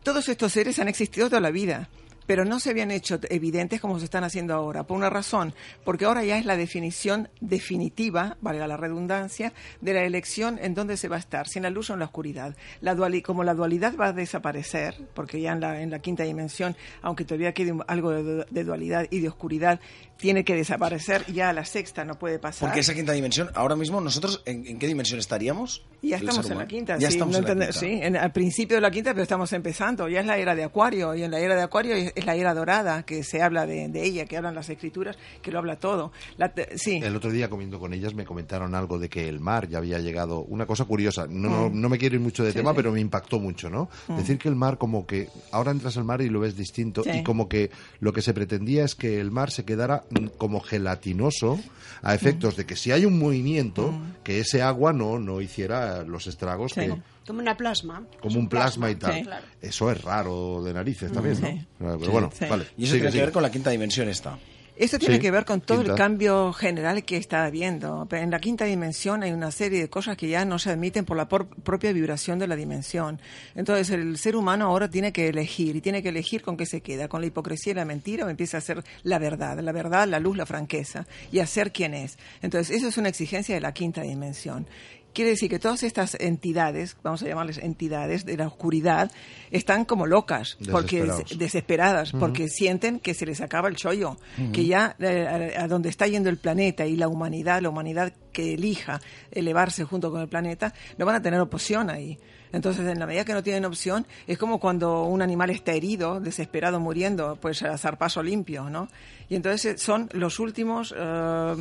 Todos 0.04 0.30
estos 0.30 0.54
seres 0.54 0.80
han 0.80 0.88
existido 0.88 1.28
toda 1.28 1.42
la 1.42 1.52
vida 1.52 1.90
pero 2.26 2.46
no 2.46 2.60
se 2.60 2.70
habían 2.70 2.92
hecho 2.92 3.20
evidentes 3.30 3.82
como 3.82 4.00
se 4.00 4.06
están 4.06 4.24
haciendo 4.24 4.54
ahora, 4.54 4.84
por 4.84 4.98
una 4.98 5.10
razón, 5.10 5.54
porque 5.84 6.06
ahora 6.06 6.24
ya 6.24 6.38
es 6.38 6.46
la 6.46 6.56
definición 6.58 7.30
definitiva, 7.40 8.38
valga 8.42 8.68
la 8.68 8.78
redundancia, 8.78 9.54
de 9.82 9.94
la 9.94 10.04
elección 10.04 10.60
en 10.62 10.74
dónde 10.74 10.98
se 10.98 11.08
va 11.08 11.16
a 11.18 11.20
estar, 11.20 11.48
si 11.48 11.60
en 11.60 11.64
la 11.64 11.70
luz 11.70 11.90
o 11.90 11.94
en 11.94 12.00
la 12.00 12.06
oscuridad. 12.06 12.56
La 12.82 12.96
duali- 12.96 13.22
como 13.22 13.44
la 13.44 13.54
dualidad 13.54 13.96
va 14.00 14.08
a 14.08 14.14
desaparecer, 14.14 14.96
porque 15.14 15.40
ya 15.42 15.52
en 15.54 15.62
la, 15.62 15.82
en 15.82 15.90
la 15.92 16.00
quinta 16.00 16.24
dimensión, 16.24 16.76
aunque 17.02 17.26
todavía 17.26 17.54
quede 17.54 17.74
algo 17.88 18.12
de, 18.12 18.46
de 18.50 18.64
dualidad 18.64 19.08
y 19.10 19.20
de 19.20 19.28
oscuridad, 19.28 19.80
tiene 20.18 20.44
que 20.44 20.56
desaparecer, 20.56 21.26
ya 21.34 21.50
a 21.50 21.54
la 21.54 21.66
sexta 21.66 22.06
no 22.06 22.20
puede 22.20 22.38
pasar. 22.40 22.68
Porque 22.68 22.82
esa 22.82 22.94
quinta 22.94 23.12
dimensión, 23.14 23.50
ahora 23.56 23.76
mismo, 23.76 24.00
¿nosotros 24.02 24.44
en, 24.46 24.66
en 24.68 24.78
qué 24.78 24.88
dimensión 24.88 25.20
estaríamos? 25.20 25.84
Ya 26.04 26.18
estamos 26.18 26.50
en 26.50 26.58
la 26.60 26.68
quinta, 26.68 26.98
Ya 26.98 27.08
sí, 27.10 27.16
estamos 27.16 27.34
no 27.34 27.48
en 27.48 27.60
la 27.60 27.66
quinta. 27.66 27.80
sí, 27.80 28.00
en- 28.02 28.18
al 28.18 28.32
principio 28.32 28.78
de 28.78 28.82
la 28.82 28.92
quinta, 28.92 29.12
pero 29.14 29.24
estamos 29.24 29.52
empezando. 29.54 30.08
Ya 30.08 30.20
es 30.20 30.26
la 30.26 30.38
era 30.38 30.54
de 30.56 30.64
Acuario, 30.64 31.16
y 31.16 31.24
en 31.24 31.32
la 31.32 31.40
era 31.40 31.56
de 31.56 31.64
Acuario 31.64 31.96
es, 32.16 32.26
la 32.26 32.36
era 32.36 32.54
dorada, 32.54 33.04
que 33.04 33.24
se 33.24 33.42
habla 33.42 33.66
de, 33.66 33.88
de 33.90 34.04
ella, 34.04 34.26
que 34.26 34.38
hablan 34.38 34.56
las 34.56 34.70
escrituras, 34.70 35.18
que 35.42 35.52
lo 35.52 35.60
habla 35.60 35.78
todo. 35.78 36.12
La 36.38 36.52
sí, 36.76 37.00
El 37.04 37.16
otro 37.16 37.32
día 37.32 37.50
comiendo 37.50 37.80
con 37.80 37.94
ellas 37.94 38.14
me 38.14 38.26
comentaron 38.26 38.76
algo 38.76 39.00
de 39.00 39.10
que 39.10 39.28
el 39.30 39.40
mar 39.40 39.68
ya 39.68 39.78
había 39.80 40.00
llegado, 40.00 40.42
una 40.42 40.66
cosa 40.66 40.86
curiosa, 40.86 41.26
no, 41.30 41.50
no, 41.50 41.70
Mm. 41.70 41.82
no 41.82 41.90
me 41.90 41.98
quiero 41.98 42.16
ir 42.16 42.22
mucho 42.22 42.44
de 42.44 42.52
Sí, 42.52 42.58
tema, 42.58 42.72
sí. 42.72 42.76
pero 42.78 42.92
me 42.92 43.00
impactó 43.00 43.40
mucho, 43.40 43.70
¿no? 43.70 43.90
Decir 44.18 44.38
que 44.38 44.50
el 44.50 44.56
mar 44.56 44.78
como 44.78 45.06
que 45.06 45.30
ahora 45.52 45.72
entras 45.72 45.98
al 45.98 46.04
mar 46.04 46.22
y 46.22 46.30
lo 46.30 46.40
ves 46.40 46.56
distinto 46.58 47.04
Sí. 47.04 47.10
y 47.20 47.24
como 47.24 47.48
que 47.50 47.72
lo 48.00 48.14
que 48.14 48.22
se 48.22 48.34
pretendía 48.34 48.84
es 48.86 48.96
que 48.96 49.20
el 49.20 49.32
mar 49.32 49.52
se 49.52 49.66
quedara 49.66 50.04
mm, 50.10 50.28
como 50.38 50.60
gelatinoso 50.62 51.60
a 52.02 52.14
efectos 52.16 52.56
de 52.58 52.66
que 52.66 52.76
si 52.76 52.92
hay 52.92 53.06
un 53.06 53.18
movimiento, 53.20 53.94
que 54.24 54.40
ese 54.40 54.62
agua 54.62 54.92
no, 54.94 55.20
no 55.20 55.42
hiciera 55.42 56.04
los 56.04 56.28
estragos 56.28 56.72
Mm. 56.76 56.80
Sí. 56.82 56.88
que, 56.88 57.02
Como 57.28 57.40
una 57.40 57.56
plasma. 57.56 58.04
como 58.20 58.40
un 58.40 58.50
plasma 58.50 58.90
y 58.90 58.96
tal. 58.96 59.14
Sí. 59.24 59.30
Eso 59.62 59.92
es 59.92 60.02
raro 60.04 60.62
de 60.64 60.74
narices 60.74 61.12
también, 61.12 61.68
¿no? 61.80 61.98
Sí. 62.06 62.10
Pero 62.10 62.12
bueno, 62.12 62.30
Sí. 62.38 62.46
vale. 62.50 62.64
Y 62.78 62.84
eso 62.84 62.92
sigue, 62.94 63.00
tiene 63.00 63.06
que 63.08 63.12
sigue. 63.12 63.24
ver 63.24 63.32
con 63.32 63.44
la 63.44 63.52
quinta 63.52 63.70
dimensión 63.70 64.10
esta. 64.10 64.38
Esto 64.74 64.98
tiene 64.98 65.16
Sí, 65.16 65.22
que 65.22 65.30
ver 65.30 65.46
con 65.46 65.62
todo 65.62 65.78
quinta. 65.80 65.92
el 65.94 65.98
cambio 65.98 66.54
general 66.54 67.04
que 67.04 67.18
está 67.18 67.46
habiendo. 67.46 68.08
Pero 68.10 68.24
En 68.24 68.32
la 68.32 68.40
quinta 68.40 68.66
dimensión 68.66 69.22
hay 69.22 69.32
una 69.32 69.52
serie 69.52 69.80
de 69.80 69.90
cosas 69.90 70.18
que 70.18 70.28
ya 70.28 70.44
no 70.44 70.58
se 70.58 70.72
admiten 70.72 71.06
por 71.06 71.18
la 71.18 71.28
por- 71.28 71.46
propia 71.48 71.92
vibración 71.94 72.40
de 72.40 72.48
la 72.48 72.56
dimensión. 72.56 73.20
Entonces 73.54 73.92
el 73.92 74.18
ser 74.18 74.36
humano 74.36 74.66
ahora 74.66 74.90
tiene 74.90 75.12
que 75.12 75.28
elegir 75.28 75.76
y 75.76 75.82
tiene 75.82 76.02
que 76.02 76.10
elegir 76.10 76.42
con 76.42 76.58
qué 76.58 76.66
se 76.66 76.82
queda, 76.82 77.08
con 77.10 77.22
la 77.22 77.28
hipocresía 77.28 77.72
y 77.72 77.76
la 77.76 77.86
mentira 77.86 78.26
o 78.26 78.30
empieza 78.30 78.58
a 78.58 78.62
ser 78.62 78.84
la 79.04 79.20
verdad, 79.20 79.60
la 79.60 79.72
verdad, 79.72 80.08
la 80.08 80.20
luz, 80.20 80.36
la 80.36 80.48
franqueza 80.48 81.06
y 81.32 81.40
a 81.40 81.46
ser 81.46 81.72
quien 81.72 81.94
es. 81.94 82.18
Entonces 82.42 82.76
eso 82.76 82.88
es 82.88 82.98
una 82.98 83.10
exigencia 83.10 83.54
de 83.54 83.62
la 83.62 83.74
quinta 83.74 84.02
dimensión. 84.02 84.66
Quiere 85.14 85.32
decir 85.32 85.50
que 85.50 85.60
todas 85.60 85.84
estas 85.84 86.16
entidades, 86.20 86.96
vamos 87.04 87.22
a 87.24 87.28
llamarles 87.28 87.58
entidades 87.58 88.26
de 88.26 88.38
la 88.38 88.48
oscuridad, 88.48 89.12
están 89.52 89.86
como 89.86 90.06
locas, 90.06 90.58
porque 90.72 91.10
desesperadas 91.38 92.12
porque 92.12 92.48
sienten 92.48 93.00
que 93.00 93.14
se 93.14 93.26
les 93.26 93.42
acaba 93.42 93.68
el 93.68 93.76
chollo, 93.76 94.18
que 94.54 94.66
ya 94.66 94.96
eh, 95.00 95.54
a, 95.58 95.64
a 95.64 95.68
donde 95.68 95.90
está 95.90 96.08
yendo 96.08 96.30
el 96.30 96.38
planeta 96.38 96.86
y 96.86 96.96
la 96.96 97.08
humanidad, 97.08 97.62
la 97.62 97.70
humanidad 97.70 98.14
que 98.32 98.54
elija 98.54 99.02
elevarse 99.32 99.84
junto 99.84 100.12
con 100.12 100.22
el 100.22 100.28
planeta, 100.28 100.74
no 100.98 101.06
van 101.06 101.16
a 101.16 101.22
tener 101.22 101.40
opción 101.40 101.90
ahí. 101.90 102.18
Entonces, 102.54 102.86
en 102.86 103.00
la 103.00 103.06
medida 103.06 103.24
que 103.24 103.34
no 103.34 103.44
tienen 103.44 103.66
opción, 103.66 104.06
es 104.28 104.38
como 104.38 104.60
cuando 104.60 105.04
un 105.04 105.22
animal 105.22 105.50
está 105.50 105.74
herido, 105.74 106.20
desesperado, 106.20 106.80
muriendo, 106.80 107.38
pues 107.40 107.64
a 107.64 107.78
zarpazo 107.78 108.22
limpio, 108.22 108.70
¿no? 108.70 108.90
Y 109.30 109.36
entonces 109.36 109.76
eh, 109.76 109.78
son 109.78 110.10
los 110.14 110.40
últimos 110.40 110.94
eh, 110.98 111.56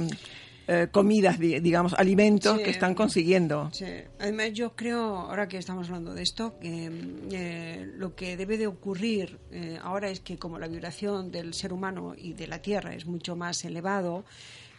eh, 0.72 0.86
comidas, 0.92 1.38
di- 1.40 1.58
digamos, 1.58 1.94
alimentos 1.94 2.58
Sí. 2.58 2.62
que 2.64 2.70
están 2.70 2.94
consiguiendo. 2.94 3.70
Sí. 3.72 3.86
Además, 4.20 4.52
yo 4.52 4.76
creo, 4.76 5.16
ahora 5.16 5.48
que 5.48 5.58
estamos 5.58 5.88
hablando 5.88 6.14
de 6.14 6.22
esto, 6.22 6.58
que 6.60 6.88
eh, 7.32 7.90
lo 7.96 8.14
que 8.14 8.36
debe 8.36 8.56
de 8.56 8.68
ocurrir 8.68 9.38
eh, 9.50 9.78
ahora 9.82 10.08
es 10.10 10.20
que 10.20 10.38
como 10.38 10.58
la 10.60 10.68
vibración 10.68 11.32
del 11.32 11.54
ser 11.54 11.72
humano 11.72 12.14
y 12.16 12.34
de 12.34 12.46
la 12.46 12.62
Tierra 12.62 12.94
es 12.94 13.04
mucho 13.06 13.34
más 13.34 13.64
elevado, 13.64 14.24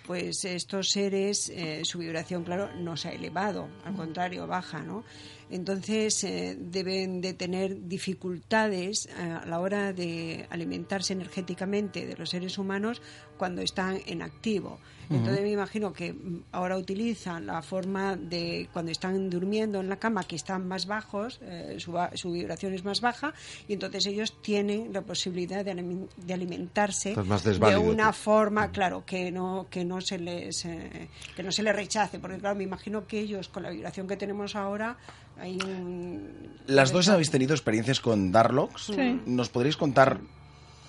pues 0.08 0.46
estos 0.46 0.90
seres, 0.90 1.50
eh, 1.54 1.82
su 1.84 2.00
vibración, 2.00 2.44
claro, 2.44 2.70
no 2.76 2.98
se 2.98 3.10
ha 3.10 3.12
elevado, 3.12 3.68
al 3.86 3.94
contrario, 3.96 4.48
baja, 4.48 4.82
¿no? 4.82 5.04
Entonces 5.50 6.24
eh, 6.24 6.58
deben 6.60 7.20
de 7.22 7.34
tener 7.34 7.88
dificultades 7.88 9.08
a 9.18 9.46
la 9.46 9.60
hora 9.60 9.94
de 9.94 10.48
alimentarse 10.50 11.14
energéticamente 11.14 12.06
de 12.06 12.16
los 12.16 12.30
seres 12.30 12.58
humanos 12.58 13.02
cuando 13.42 13.64
están 13.64 14.00
en 14.06 14.22
activo. 14.22 14.78
Entonces 15.10 15.42
me 15.42 15.52
imagino 15.52 15.92
que 15.92 16.14
mm, 16.14 16.44
ahora 16.52 16.78
utilizan 16.78 17.48
la 17.48 17.64
forma 17.64 18.16
de 18.16 18.70
cuando 18.72 18.92
están 18.92 19.32
durmiendo 19.32 19.80
en 19.80 19.90
la 19.90 19.96
cama 19.98 20.24
que 20.24 20.36
están 20.36 20.68
más 20.68 20.86
bajos, 20.86 21.40
eh, 21.42 21.78
su, 21.80 21.98
su 22.14 22.32
vibración 22.32 22.74
es 22.76 22.86
más 22.86 23.02
baja 23.02 23.34
y 23.68 23.74
entonces 23.74 24.06
ellos 24.06 24.40
tienen 24.44 24.94
la 24.94 25.02
posibilidad 25.02 25.66
de, 25.66 25.74
de 26.16 26.34
alimentarse 26.34 27.16
de 27.16 27.78
una 27.78 28.12
tú. 28.12 28.18
forma, 28.20 28.72
claro, 28.72 29.04
que 29.04 29.32
no 29.32 29.66
que 29.72 29.84
no 29.84 30.00
se 30.02 30.20
les 30.20 30.64
eh, 30.66 31.10
que 31.36 31.42
no 31.44 31.52
se 31.52 31.64
les 31.64 31.76
rechace, 31.76 32.20
porque 32.20 32.38
claro, 32.38 32.56
me 32.56 32.64
imagino 32.64 33.08
que 33.08 33.20
ellos 33.20 33.50
con 33.50 33.64
la 33.64 33.72
vibración 33.72 34.08
que 34.08 34.16
tenemos 34.18 34.56
ahora 34.56 34.98
hay 35.38 35.58
un 35.64 36.30
Las 36.68 36.92
dos 36.92 37.10
habéis 37.10 37.32
tenido 37.32 37.54
experiencias 37.54 38.00
con 38.00 38.32
Darlocks. 38.32 38.92
Sí. 38.96 39.20
¿Nos 39.26 39.50
podréis 39.50 39.76
contar, 39.76 40.20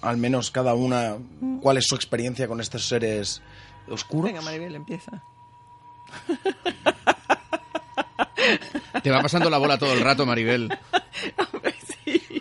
al 0.02 0.16
menos 0.16 0.50
cada 0.50 0.74
una, 0.74 1.16
cuál 1.60 1.78
es 1.78 1.86
su 1.86 1.94
experiencia 1.94 2.48
con 2.48 2.60
estos 2.60 2.86
seres 2.86 3.42
oscuros? 3.88 4.30
Venga, 4.30 4.42
Maribel, 4.42 4.74
empieza. 4.74 5.22
Te 9.02 9.10
va 9.10 9.22
pasando 9.22 9.48
la 9.48 9.58
bola 9.58 9.78
todo 9.78 9.92
el 9.92 10.00
rato, 10.00 10.26
Maribel. 10.26 10.68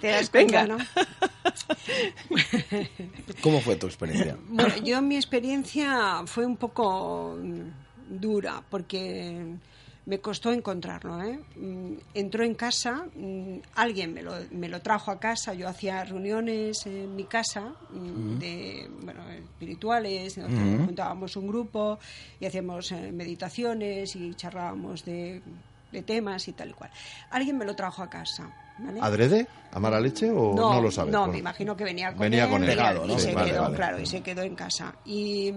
te 0.01 0.07
das 0.07 0.29
cuenta, 0.29 0.63
Venga. 0.63 0.77
¿no? 0.77 0.83
¿Cómo 3.41 3.61
fue 3.61 3.75
tu 3.75 3.87
experiencia? 3.87 4.37
Bueno, 4.47 4.75
yo 4.77 5.01
mi 5.01 5.15
experiencia 5.15 6.23
fue 6.25 6.45
un 6.45 6.57
poco 6.57 7.37
mm, 7.39 8.19
dura 8.19 8.63
porque 8.69 9.55
me 10.05 10.19
costó 10.19 10.51
encontrarlo. 10.51 11.21
¿eh? 11.23 11.39
Mm, 11.57 11.93
Entró 12.15 12.43
en 12.43 12.55
casa, 12.55 13.05
mm, 13.15 13.57
alguien 13.75 14.13
me 14.13 14.21
lo, 14.23 14.33
me 14.51 14.67
lo 14.67 14.81
trajo 14.81 15.11
a 15.11 15.19
casa, 15.19 15.53
yo 15.53 15.67
hacía 15.67 16.03
reuniones 16.03 16.85
en 16.85 17.15
mi 17.15 17.25
casa 17.25 17.73
mm, 17.91 18.37
de 18.39 18.89
bueno, 19.03 19.29
espirituales, 19.29 20.37
Ujú. 20.37 20.85
juntábamos 20.85 21.35
un 21.35 21.47
grupo 21.47 21.99
y 22.39 22.45
hacíamos 22.45 22.91
eh, 22.91 23.11
meditaciones 23.11 24.15
y 24.15 24.33
charlábamos 24.33 25.05
de, 25.05 25.41
de 25.91 26.01
temas 26.01 26.47
y 26.47 26.53
tal 26.53 26.69
y 26.71 26.73
cual. 26.73 26.89
Alguien 27.29 27.57
me 27.57 27.65
lo 27.65 27.75
trajo 27.75 28.01
a 28.03 28.09
casa. 28.09 28.49
¿vale? 28.79 28.99
¿Adrede? 29.01 29.47
¿A 29.71 29.79
mala 29.79 29.99
leche 30.01 30.31
o 30.31 30.55
no, 30.55 30.81
lo 30.81 30.89
sabes? 30.91 31.11
No, 31.13 31.27
me 31.27 31.37
imagino 31.37 31.77
que 31.77 31.83
venía 31.83 32.09
con 32.11 32.19
Venía 32.21 32.45
él, 32.45 32.49
con 32.49 32.63
y- 32.63 32.65
él. 32.65 32.71
Pegado, 32.71 33.05
y, 33.05 33.09
¿no? 33.09 33.19
se 33.19 33.33
vale, 33.35 33.51
quedó, 33.51 33.61
vale. 33.61 33.75
claro, 33.75 33.99
y 33.99 34.05
se 34.07 34.21
quedó 34.23 34.41
en 34.41 34.55
casa. 34.55 34.95
Y 35.05 35.51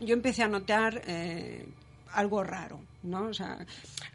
yo 0.00 0.14
empecé 0.14 0.44
a 0.44 0.48
notar 0.48 1.02
eh, 1.06 1.66
algo 2.14 2.42
raro, 2.42 2.80
¿no? 3.02 3.24
O 3.24 3.34
sea, 3.34 3.58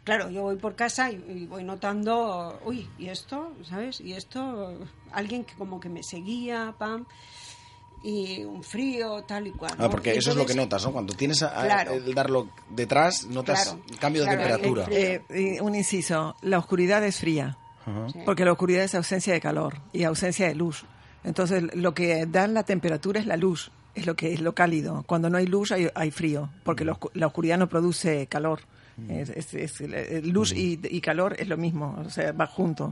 claro, 0.04 0.30
yo 0.30 0.42
voy 0.42 0.56
por 0.56 0.74
casa 0.76 1.10
y, 1.10 1.16
y 1.28 1.46
voy 1.46 1.64
notando, 1.64 2.60
uy, 2.64 2.88
¿y 2.98 3.08
esto? 3.08 3.52
¿Sabes? 3.68 4.00
Y 4.00 4.12
esto, 4.12 4.78
alguien 5.12 5.44
que 5.44 5.54
como 5.54 5.80
que 5.80 5.88
me 5.88 6.02
seguía, 6.02 6.74
pam, 6.78 7.04
y 8.04 8.44
un 8.44 8.62
frío, 8.62 9.22
tal 9.24 9.46
y 9.48 9.50
cual. 9.52 9.72
Ah, 9.78 9.84
¿no? 9.84 9.90
porque 9.90 10.14
Y 10.14 10.18
eso 10.18 10.30
es 10.30 10.36
lo 10.36 10.46
que 10.46 10.54
notas, 10.54 10.84
¿no? 10.84 10.92
Cuando 10.92 11.14
tienes 11.14 11.42
a- 11.42 11.60
a- 11.60 11.64
Claro. 11.64 11.92
el 11.94 12.14
Darlock 12.14 12.48
detrás, 12.70 13.26
notas 13.26 13.64
Claro, 13.64 13.80
cambio 13.98 14.22
de 14.22 14.28
claro, 14.36 14.42
temperatura. 14.58 14.86
Eh, 14.90 15.58
un 15.60 15.74
inciso, 15.74 16.36
la 16.42 16.58
oscuridad 16.58 17.02
es 17.04 17.18
fría, 17.18 17.56
porque 18.24 18.44
la 18.44 18.52
oscuridad 18.52 18.84
es 18.84 18.94
ausencia 18.94 19.32
de 19.32 19.40
calor 19.40 19.78
y 19.92 20.04
ausencia 20.04 20.46
de 20.46 20.54
luz. 20.54 20.84
Entonces, 21.24 21.64
lo 21.74 21.94
que 21.94 22.26
da 22.26 22.46
la 22.46 22.62
temperatura 22.62 23.18
es 23.18 23.26
la 23.26 23.36
luz, 23.36 23.72
es 23.96 24.06
lo 24.06 24.14
que 24.14 24.32
es 24.32 24.40
lo 24.40 24.54
cálido. 24.54 25.02
Cuando 25.06 25.28
no 25.30 25.38
hay 25.38 25.46
luz 25.46 25.72
hay, 25.72 25.88
hay 25.94 26.10
frío, 26.10 26.50
porque 26.64 26.84
la 26.84 26.94
oscu- 26.94 27.10
la 27.14 27.26
oscuridad 27.26 27.58
no 27.58 27.68
produce 27.68 28.26
calor. 28.28 28.60
Es, 29.08 29.28
es- 29.30 29.52
es- 29.54 29.80
eh, 29.82 30.22
luz 30.24 30.52
y, 30.52 30.80
y 30.90 31.00
calor 31.02 31.36
es 31.38 31.48
lo 31.48 31.56
mismo, 31.58 32.02
o 32.06 32.08
sea, 32.10 32.32
va 32.32 32.46
junto. 32.46 32.90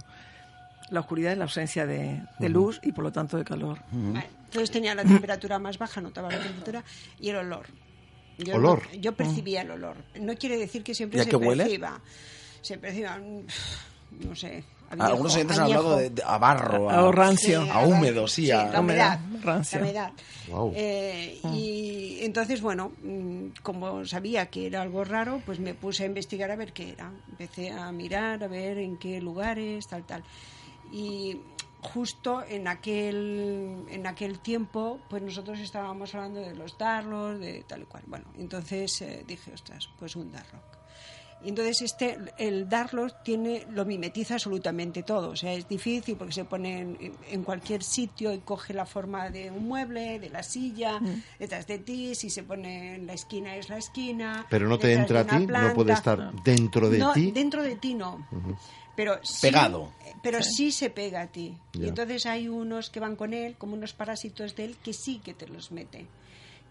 La 0.90 1.00
oscuridad 1.00 1.32
es 1.32 1.38
la 1.38 1.44
ausencia 1.44 1.86
de, 1.86 2.20
de 2.38 2.48
luz 2.50 2.78
y 2.82 2.92
por 2.92 3.04
lo 3.04 3.10
tanto 3.12 3.38
de 3.38 3.44
calor. 3.44 3.78
Vale, 3.90 4.26
Entonces 4.44 4.70
tenía 4.70 4.94
la 4.94 5.02
temperatura 5.04 5.58
más 5.58 5.78
baja, 5.78 6.00
notaba 6.02 6.30
la 6.30 6.38
temperatura 6.38 6.84
y 7.18 7.30
el 7.30 7.36
olor. 7.36 7.66
Yo, 8.36 8.56
¿Olor? 8.56 8.82
no- 8.92 9.00
yo 9.00 9.12
percibía 9.14 9.62
el 9.62 9.70
olor. 9.70 9.96
No 10.20 10.34
quiere 10.36 10.58
decir 10.58 10.82
que 10.82 10.92
siempre 10.94 11.18
¿Y 11.18 11.22
a 11.22 11.24
se 11.24 11.36
huele? 11.36 11.64
perciba. 11.64 12.00
Se 12.60 12.76
perciba, 12.78 13.16
mm, 13.16 14.26
no 14.28 14.34
sé. 14.36 14.62
A 15.00 15.04
Ah, 15.04 15.08
Algunos 15.08 15.34
viejo, 15.34 15.38
oyentes 15.48 15.58
a 15.58 15.60
han 15.64 15.66
hablado 15.66 15.96
de, 15.96 16.08
viejo. 16.10 16.14
de- 16.14 16.22
a 16.24 16.38
barro, 16.38 16.90
A- 16.90 17.08
a 17.08 17.12
rancio. 17.12 17.62
a 17.72 17.84
húmedo, 17.84 18.26
sí, 18.28 18.50
a- 18.50 18.70
la 18.70 18.80
humedad. 18.80 19.20
rancio. 19.42 19.78
La 19.80 19.84
humedad. 19.84 20.12
Eh, 20.74 21.40
y 21.52 22.18
entonces, 22.22 22.60
bueno, 22.60 22.92
mm, 23.02 23.46
como 23.62 24.04
sabía 24.06 24.46
que 24.46 24.66
era 24.66 24.82
algo 24.82 25.04
raro, 25.04 25.40
pues 25.46 25.58
me 25.58 25.74
puse 25.74 26.04
a 26.04 26.06
investigar 26.06 26.50
a 26.50 26.56
ver 26.56 26.72
qué 26.72 26.90
era. 26.90 27.10
Empecé 27.30 27.70
a 27.70 27.90
mirar, 27.92 28.42
a 28.44 28.48
ver 28.48 28.78
en 28.78 28.96
qué 28.98 29.20
lugares, 29.20 29.86
tal, 29.86 30.04
tal. 30.04 30.22
Y 30.92 31.38
justo 31.80 32.42
en 32.48 32.66
aquel, 32.68 33.84
en 33.90 34.06
aquel 34.06 34.38
tiempo, 34.38 35.00
pues 35.10 35.22
nosotros 35.22 35.58
estábamos 35.60 36.14
hablando 36.14 36.40
de 36.40 36.54
los 36.54 36.78
darlos, 36.78 37.38
de 37.40 37.62
tal 37.66 37.82
y 37.82 37.84
cual. 37.86 38.02
Bueno, 38.06 38.26
entonces 38.38 39.02
eh, 39.02 39.24
dije, 39.26 39.52
ostras, 39.52 39.88
pues 39.98 40.16
un 40.16 40.30
darrock. 40.32 40.62
Y 41.44 41.50
entonces 41.50 41.82
este, 41.82 42.16
el 42.38 42.68
Darlos 42.68 43.22
tiene, 43.22 43.66
lo 43.70 43.84
mimetiza 43.84 44.34
absolutamente 44.34 45.02
todo. 45.02 45.30
O 45.30 45.36
sea, 45.36 45.52
es 45.52 45.68
difícil 45.68 46.16
porque 46.16 46.32
se 46.32 46.44
pone 46.44 46.80
en, 46.80 47.12
en 47.30 47.42
cualquier 47.44 47.82
sitio 47.82 48.32
y 48.32 48.38
coge 48.38 48.72
la 48.72 48.86
forma 48.86 49.28
de 49.28 49.50
un 49.50 49.68
mueble, 49.68 50.18
de 50.18 50.30
la 50.30 50.42
silla, 50.42 51.00
detrás 51.38 51.66
de 51.66 51.78
ti. 51.80 52.14
Si 52.14 52.30
se 52.30 52.42
pone 52.44 52.94
en 52.94 53.06
la 53.06 53.12
esquina 53.12 53.56
es 53.56 53.68
la 53.68 53.76
esquina. 53.78 54.46
Pero 54.48 54.68
no 54.68 54.78
te 54.78 54.92
entra 54.94 55.20
a 55.20 55.26
ti, 55.26 55.46
no 55.46 55.74
puede 55.74 55.92
estar 55.92 56.32
dentro 56.42 56.88
de 56.88 56.98
No, 56.98 57.12
ti. 57.12 57.30
dentro 57.30 57.62
de 57.62 57.76
ti 57.76 57.94
no. 57.94 58.26
Pero 58.96 59.18
sí- 59.22 59.42
Pegado. 59.42 59.92
pero 60.22 60.40
sí 60.42 60.70
se 60.72 60.88
pega 60.88 61.22
a 61.22 61.26
ti. 61.26 61.58
Y 61.74 61.88
entonces 61.88 62.24
hay 62.26 62.48
unos 62.48 62.90
que 62.90 63.00
van 63.00 63.16
con 63.16 63.34
él, 63.34 63.56
como 63.58 63.74
unos 63.74 63.92
parásitos 63.92 64.54
de 64.56 64.64
él, 64.66 64.76
que 64.82 64.92
sí 64.92 65.20
que 65.22 65.34
te 65.34 65.46
los 65.48 65.72
mete. 65.72 66.06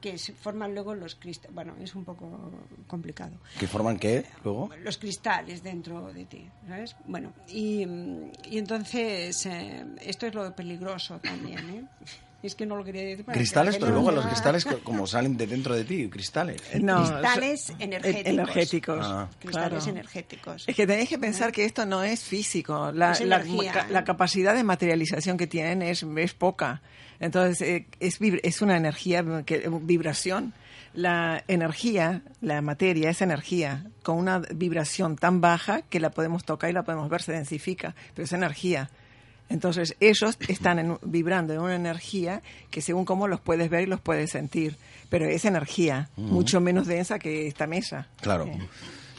Que 0.04 0.18
se 0.18 0.34
forman 0.34 0.74
luego 0.74 0.94
los 0.96 1.16
cristales. 1.16 1.56
Bueno, 1.56 1.76
es 1.82 1.96
un 1.96 2.04
poco 2.04 2.52
complicado 2.88 3.38
¿Que 3.58 3.68
forman 3.68 3.98
qué 3.98 4.26
luego? 4.44 4.70
los 4.84 4.98
cristales 4.98 5.64
dentro 5.64 6.12
de 6.12 6.26
ti, 6.26 6.46
¿sabes? 6.68 6.94
Bueno, 7.06 7.32
y, 7.48 7.84
y 8.50 8.58
entonces 8.58 9.46
eh, 9.46 9.86
esto 10.02 10.26
es 10.28 10.34
lo 10.34 10.54
peligroso 10.54 11.20
también, 11.20 11.70
¿eh? 11.70 11.86
Es 12.44 12.56
que 12.56 12.66
no 12.66 12.76
lo 12.76 12.84
quería 12.84 13.02
decir. 13.04 13.24
para 13.26 13.34
que 13.34 13.40
Cristales, 13.40 13.78
pero 13.78 13.92
luego 13.94 14.12
no- 14.12 14.18
los 14.18 14.26
cristales 14.28 14.66
co- 14.66 14.80
como 14.84 15.08
salen 15.08 15.38
de 15.38 15.48
dentro 15.48 15.74
de 15.76 15.86
ti, 15.86 16.10
cristales. 16.10 16.62
No, 16.82 16.98
Cristales 16.98 17.62
so- 17.62 17.74
energéticos. 17.80 18.28
energéticos. 18.28 19.00
Ah. 19.02 19.30
Cristales 19.40 19.70
claro. 19.84 19.90
energéticos. 19.92 20.64
Es 20.68 20.76
que 20.76 20.86
tenéis 20.86 21.10
que 21.10 21.18
pensar 21.18 21.52
que 21.52 21.64
esto 21.66 21.86
no 21.86 22.04
es 22.04 22.20
físico. 22.22 22.92
La, 22.92 23.14
Es 23.14 23.22
la- 23.22 23.42
¿eh? 23.42 24.04
capacidad 24.04 24.54
de 24.54 24.64
materialización 24.64 25.38
que 25.38 25.48
tienen 25.48 25.82
es, 25.82 26.04
es 26.04 26.34
poca. 26.34 26.82
Entonces, 27.20 27.62
eh, 27.62 27.88
es, 28.02 28.18
es 28.22 28.62
una 28.62 28.76
energía, 28.78 29.24
que, 29.46 29.70
vibración. 29.82 30.54
La 30.94 31.44
energía, 31.48 32.22
la 32.42 32.62
materia 32.62 33.10
es 33.10 33.22
energía, 33.22 33.86
con 34.04 34.18
una 34.18 34.40
vibración 34.54 35.16
tan 35.16 35.42
baja 35.42 35.82
que 35.84 36.00
la 36.00 36.12
podemos 36.12 36.44
tocar 36.44 36.70
y 36.70 36.74
la 36.74 36.84
podemos 36.84 37.10
ver, 37.10 37.22
se 37.24 37.32
densifica, 37.32 37.96
pero 38.14 38.26
es 38.26 38.34
energía. 38.34 38.92
Entonces, 39.54 39.96
ellos 40.00 40.36
están 40.50 40.80
en- 40.80 40.98
vibrando 41.04 41.54
en 41.54 41.60
una 41.62 41.76
energía 41.76 42.42
que 42.72 42.82
según 42.82 43.06
cómo 43.06 43.28
los 43.28 43.40
puedes 43.40 43.70
ver 43.70 43.84
y 43.84 43.86
los 43.86 44.02
puedes 44.02 44.32
sentir, 44.32 44.76
pero 45.10 45.26
es 45.28 45.46
energía, 45.46 46.10
mucho 46.18 46.60
menos 46.60 46.88
densa 46.88 47.20
que 47.20 47.48
esta 47.48 47.68
mesa. 47.68 48.08
Claro. 48.20 48.46
Eh. 48.48 48.58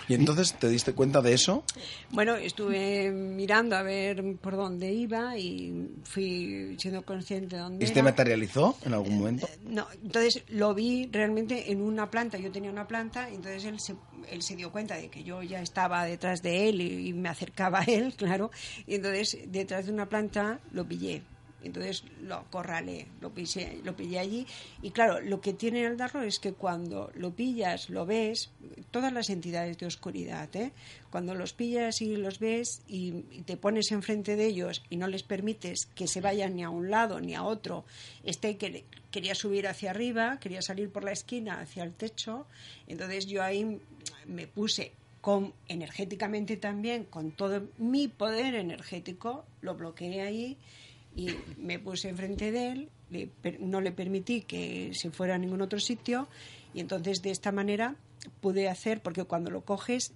¿Y 0.08 0.14
entonces 0.14 0.54
te 0.54 0.68
diste 0.68 0.92
cuenta 0.92 1.22
de 1.22 1.32
eso? 1.32 1.64
Bueno, 2.10 2.36
estuve 2.36 3.10
mirando 3.10 3.76
a 3.76 3.82
ver 3.82 4.22
por 4.40 4.56
dónde 4.56 4.92
iba 4.92 5.36
y 5.38 5.90
fui 6.04 6.76
siendo 6.78 7.02
consciente 7.02 7.56
de 7.56 7.62
dónde 7.62 7.84
¿Este 7.84 8.00
era. 8.00 8.10
materializó 8.10 8.76
en 8.84 8.94
algún 8.94 9.18
momento? 9.18 9.48
No, 9.64 9.86
entonces 10.02 10.42
lo 10.48 10.74
vi 10.74 11.08
realmente 11.10 11.72
en 11.72 11.80
una 11.80 12.10
planta. 12.10 12.38
Yo 12.38 12.50
tenía 12.50 12.70
una 12.70 12.86
planta, 12.86 13.30
y 13.30 13.36
entonces 13.36 13.64
él 13.64 13.80
se, 13.80 13.94
él 14.30 14.42
se 14.42 14.56
dio 14.56 14.70
cuenta 14.70 14.96
de 14.96 15.08
que 15.08 15.24
yo 15.24 15.42
ya 15.42 15.60
estaba 15.60 16.04
detrás 16.04 16.42
de 16.42 16.68
él 16.68 16.80
y, 16.80 17.08
y 17.08 17.12
me 17.12 17.28
acercaba 17.28 17.80
a 17.80 17.84
él, 17.84 18.14
claro. 18.16 18.50
Y 18.86 18.96
entonces 18.96 19.38
detrás 19.46 19.86
de 19.86 19.92
una 19.92 20.08
planta 20.08 20.60
lo 20.72 20.86
pillé. 20.86 21.22
Entonces 21.64 22.04
lo 22.22 22.36
acorralé, 22.36 23.06
lo 23.20 23.32
pillé, 23.32 23.80
lo 23.82 23.96
pillé 23.96 24.18
allí. 24.18 24.46
Y 24.82 24.90
claro, 24.90 25.20
lo 25.20 25.40
que 25.40 25.54
tiene 25.54 25.84
el 25.84 25.96
darlo 25.96 26.22
es 26.22 26.38
que 26.38 26.52
cuando 26.52 27.10
lo 27.14 27.34
pillas, 27.34 27.88
lo 27.88 28.06
ves, 28.06 28.50
todas 28.90 29.12
las 29.12 29.30
entidades 29.30 29.78
de 29.78 29.86
oscuridad, 29.86 30.54
¿eh? 30.54 30.72
cuando 31.10 31.34
los 31.34 31.54
pillas 31.54 32.02
y 32.02 32.16
los 32.16 32.38
ves 32.38 32.82
y, 32.86 33.24
y 33.30 33.42
te 33.42 33.56
pones 33.56 33.90
enfrente 33.92 34.36
de 34.36 34.46
ellos 34.46 34.82
y 34.90 34.96
no 34.96 35.06
les 35.06 35.22
permites 35.22 35.86
que 35.94 36.06
se 36.06 36.20
vayan 36.20 36.56
ni 36.56 36.62
a 36.62 36.70
un 36.70 36.90
lado 36.90 37.20
ni 37.20 37.34
a 37.34 37.42
otro, 37.42 37.84
este 38.24 38.56
que 38.56 38.84
quería 39.10 39.34
subir 39.34 39.66
hacia 39.66 39.90
arriba, 39.90 40.38
quería 40.40 40.60
salir 40.60 40.90
por 40.90 41.04
la 41.04 41.12
esquina 41.12 41.60
hacia 41.60 41.82
el 41.84 41.94
techo, 41.94 42.46
entonces 42.86 43.26
yo 43.26 43.42
ahí 43.42 43.80
me 44.26 44.46
puse 44.46 44.92
con 45.20 45.54
energéticamente 45.68 46.58
también, 46.58 47.04
con 47.04 47.30
todo 47.32 47.68
mi 47.78 48.08
poder 48.08 48.54
energético, 48.54 49.46
lo 49.62 49.74
bloqueé 49.74 50.20
ahí 50.20 50.58
y 51.16 51.28
me 51.58 51.78
puse 51.78 52.08
enfrente 52.08 52.50
de 52.52 52.68
él, 52.72 52.88
le 53.10 53.26
per- 53.28 53.60
no 53.60 53.80
le 53.80 53.92
permití 53.92 54.42
que 54.42 54.90
se 54.94 55.10
fuera 55.10 55.34
a 55.36 55.38
ningún 55.38 55.60
otro 55.62 55.78
sitio 55.78 56.28
y 56.74 56.80
entonces 56.80 57.22
de 57.22 57.30
esta 57.30 57.52
manera 57.52 57.96
pude 58.40 58.68
hacer, 58.68 59.00
porque 59.02 59.24
cuando 59.24 59.50
lo 59.50 59.60
coges 59.64 60.12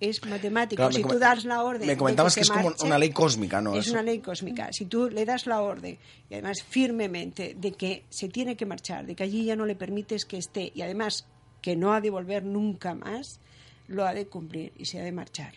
es 0.00 0.24
matemático. 0.26 0.78
Claro, 0.80 0.92
si 0.92 1.02
tú 1.04 1.18
das 1.20 1.44
la 1.44 1.62
orden. 1.62 1.86
me 1.86 1.96
comentabas 1.96 2.34
que 2.34 2.40
es 2.40 2.50
como 2.50 2.72
una 2.82 2.98
ley 2.98 3.10
cósmica, 3.10 3.60
¿no? 3.60 3.76
Es 3.76 3.88
una 3.88 4.02
ley 4.02 4.18
cósmica. 4.18 4.68
Si 4.72 4.86
tú 4.86 5.08
le 5.08 5.24
das 5.24 5.46
la 5.46 5.62
orden, 5.62 5.96
y 6.28 6.34
además 6.34 6.64
firmemente, 6.64 7.54
de 7.56 7.70
que 7.72 8.02
se 8.10 8.28
tiene 8.28 8.56
que 8.56 8.66
marchar, 8.66 9.06
de 9.06 9.14
que 9.14 9.22
allí 9.22 9.44
ya 9.44 9.54
no 9.54 9.64
le 9.64 9.76
permites 9.76 10.24
que 10.24 10.38
esté, 10.38 10.72
y 10.74 10.82
además 10.82 11.28
que 11.60 11.76
no 11.76 11.92
ha 11.94 12.00
de 12.00 12.10
volver 12.10 12.42
nunca 12.44 12.94
más, 12.96 13.38
lo 13.86 14.04
ha 14.04 14.12
de 14.12 14.26
cumplir 14.26 14.72
y 14.76 14.86
se 14.86 14.98
ha 15.00 15.04
de 15.04 15.12
marchar. 15.12 15.54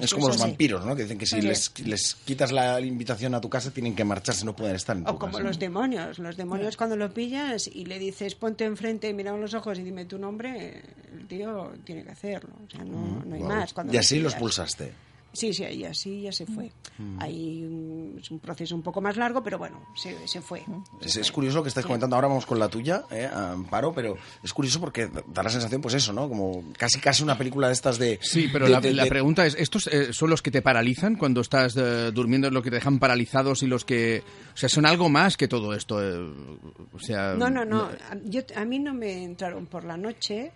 Es 0.00 0.12
como 0.14 0.26
Eso 0.26 0.34
los 0.34 0.36
sí. 0.36 0.42
vampiros, 0.48 0.84
¿no? 0.86 0.94
Que 0.96 1.02
dicen 1.02 1.18
que 1.18 1.26
si 1.26 1.36
Oye. 1.36 1.48
les, 1.48 1.72
les 1.86 2.14
quitas 2.14 2.52
la 2.52 2.80
invitación 2.80 3.34
a 3.34 3.40
tu 3.40 3.48
casa 3.48 3.70
tienen 3.70 3.94
que 3.94 4.04
marcharse, 4.04 4.44
no 4.44 4.54
pueden 4.56 4.76
estar 4.76 4.96
en 4.96 5.04
tu 5.04 5.10
O 5.12 5.18
como 5.18 5.32
casa. 5.32 5.44
los 5.44 5.58
demonios. 5.58 6.18
Los 6.18 6.36
demonios 6.36 6.76
cuando 6.76 6.96
lo 6.96 7.12
pillas 7.12 7.68
y 7.72 7.84
le 7.84 7.98
dices 7.98 8.34
ponte 8.34 8.64
enfrente, 8.64 9.12
mira 9.14 9.34
en 9.34 9.40
los 9.40 9.54
ojos 9.54 9.78
y 9.78 9.82
dime 9.82 10.04
tu 10.04 10.18
nombre, 10.18 10.82
el 11.12 11.26
tío 11.26 11.72
tiene 11.84 12.04
que 12.04 12.10
hacerlo. 12.10 12.54
O 12.66 12.70
sea, 12.70 12.84
no, 12.84 13.22
no 13.24 13.34
hay 13.34 13.42
más. 13.42 13.72
Cuando 13.72 13.92
Y 13.92 13.96
así 13.96 14.18
los 14.20 14.34
pulsaste. 14.34 14.92
Sí, 15.32 15.52
sí, 15.54 15.64
y 15.64 15.84
así 15.84 16.22
ya 16.22 16.32
se 16.32 16.44
fue. 16.46 16.70
Mm. 16.98 17.16
Hay 17.20 17.64
un, 17.64 18.18
es 18.20 18.30
un 18.30 18.38
proceso 18.38 18.74
un 18.74 18.82
poco 18.82 19.00
más 19.00 19.16
largo, 19.16 19.42
pero 19.42 19.56
bueno, 19.58 19.80
se, 19.96 20.28
se 20.28 20.40
fue. 20.42 20.62
Es, 21.00 21.16
es 21.16 21.32
curioso 21.32 21.56
lo 21.58 21.62
que 21.62 21.68
estás 21.70 21.86
comentando. 21.86 22.16
Ahora 22.16 22.28
vamos 22.28 22.44
con 22.44 22.58
la 22.58 22.68
tuya, 22.68 23.04
¿eh? 23.10 23.28
Amparo, 23.32 23.92
pero 23.94 24.16
es 24.42 24.52
curioso 24.52 24.78
porque 24.80 25.08
da 25.28 25.42
la 25.42 25.48
sensación, 25.50 25.80
pues 25.80 25.94
eso, 25.94 26.12
¿no? 26.12 26.28
Como 26.28 26.64
casi 26.76 27.00
casi 27.00 27.22
una 27.22 27.38
película 27.38 27.68
de 27.68 27.72
estas 27.72 27.98
de. 27.98 28.18
Sí, 28.22 28.48
pero 28.52 28.66
de- 28.66 28.72
la, 28.72 28.80
de- 28.80 28.92
la 28.92 29.06
pregunta 29.06 29.46
es, 29.46 29.54
¿estos 29.58 29.86
eh, 29.86 30.12
son 30.12 30.28
los 30.30 30.42
que 30.42 30.50
te 30.50 30.60
paralizan 30.62 31.16
cuando 31.16 31.40
estás 31.40 31.74
eh, 31.78 32.10
durmiendo, 32.12 32.50
los 32.50 32.62
que 32.62 32.70
te 32.70 32.76
dejan 32.76 32.98
paralizados 32.98 33.62
y 33.62 33.66
los 33.66 33.84
que... 33.84 34.22
O 34.52 34.56
sea, 34.56 34.68
son 34.68 34.84
algo 34.84 35.08
más 35.08 35.36
que 35.38 35.48
todo 35.48 35.72
esto. 35.74 36.02
eh, 36.02 36.30
o 36.92 36.98
sea... 36.98 37.34
No, 37.34 37.48
no, 37.48 37.64
no. 37.64 37.84
A, 37.84 38.16
yo, 38.24 38.42
a 38.54 38.64
mí 38.66 38.78
no 38.78 38.92
me 38.92 39.24
entraron 39.24 39.66
por 39.66 39.84
la 39.84 39.96
noche, 39.96 40.52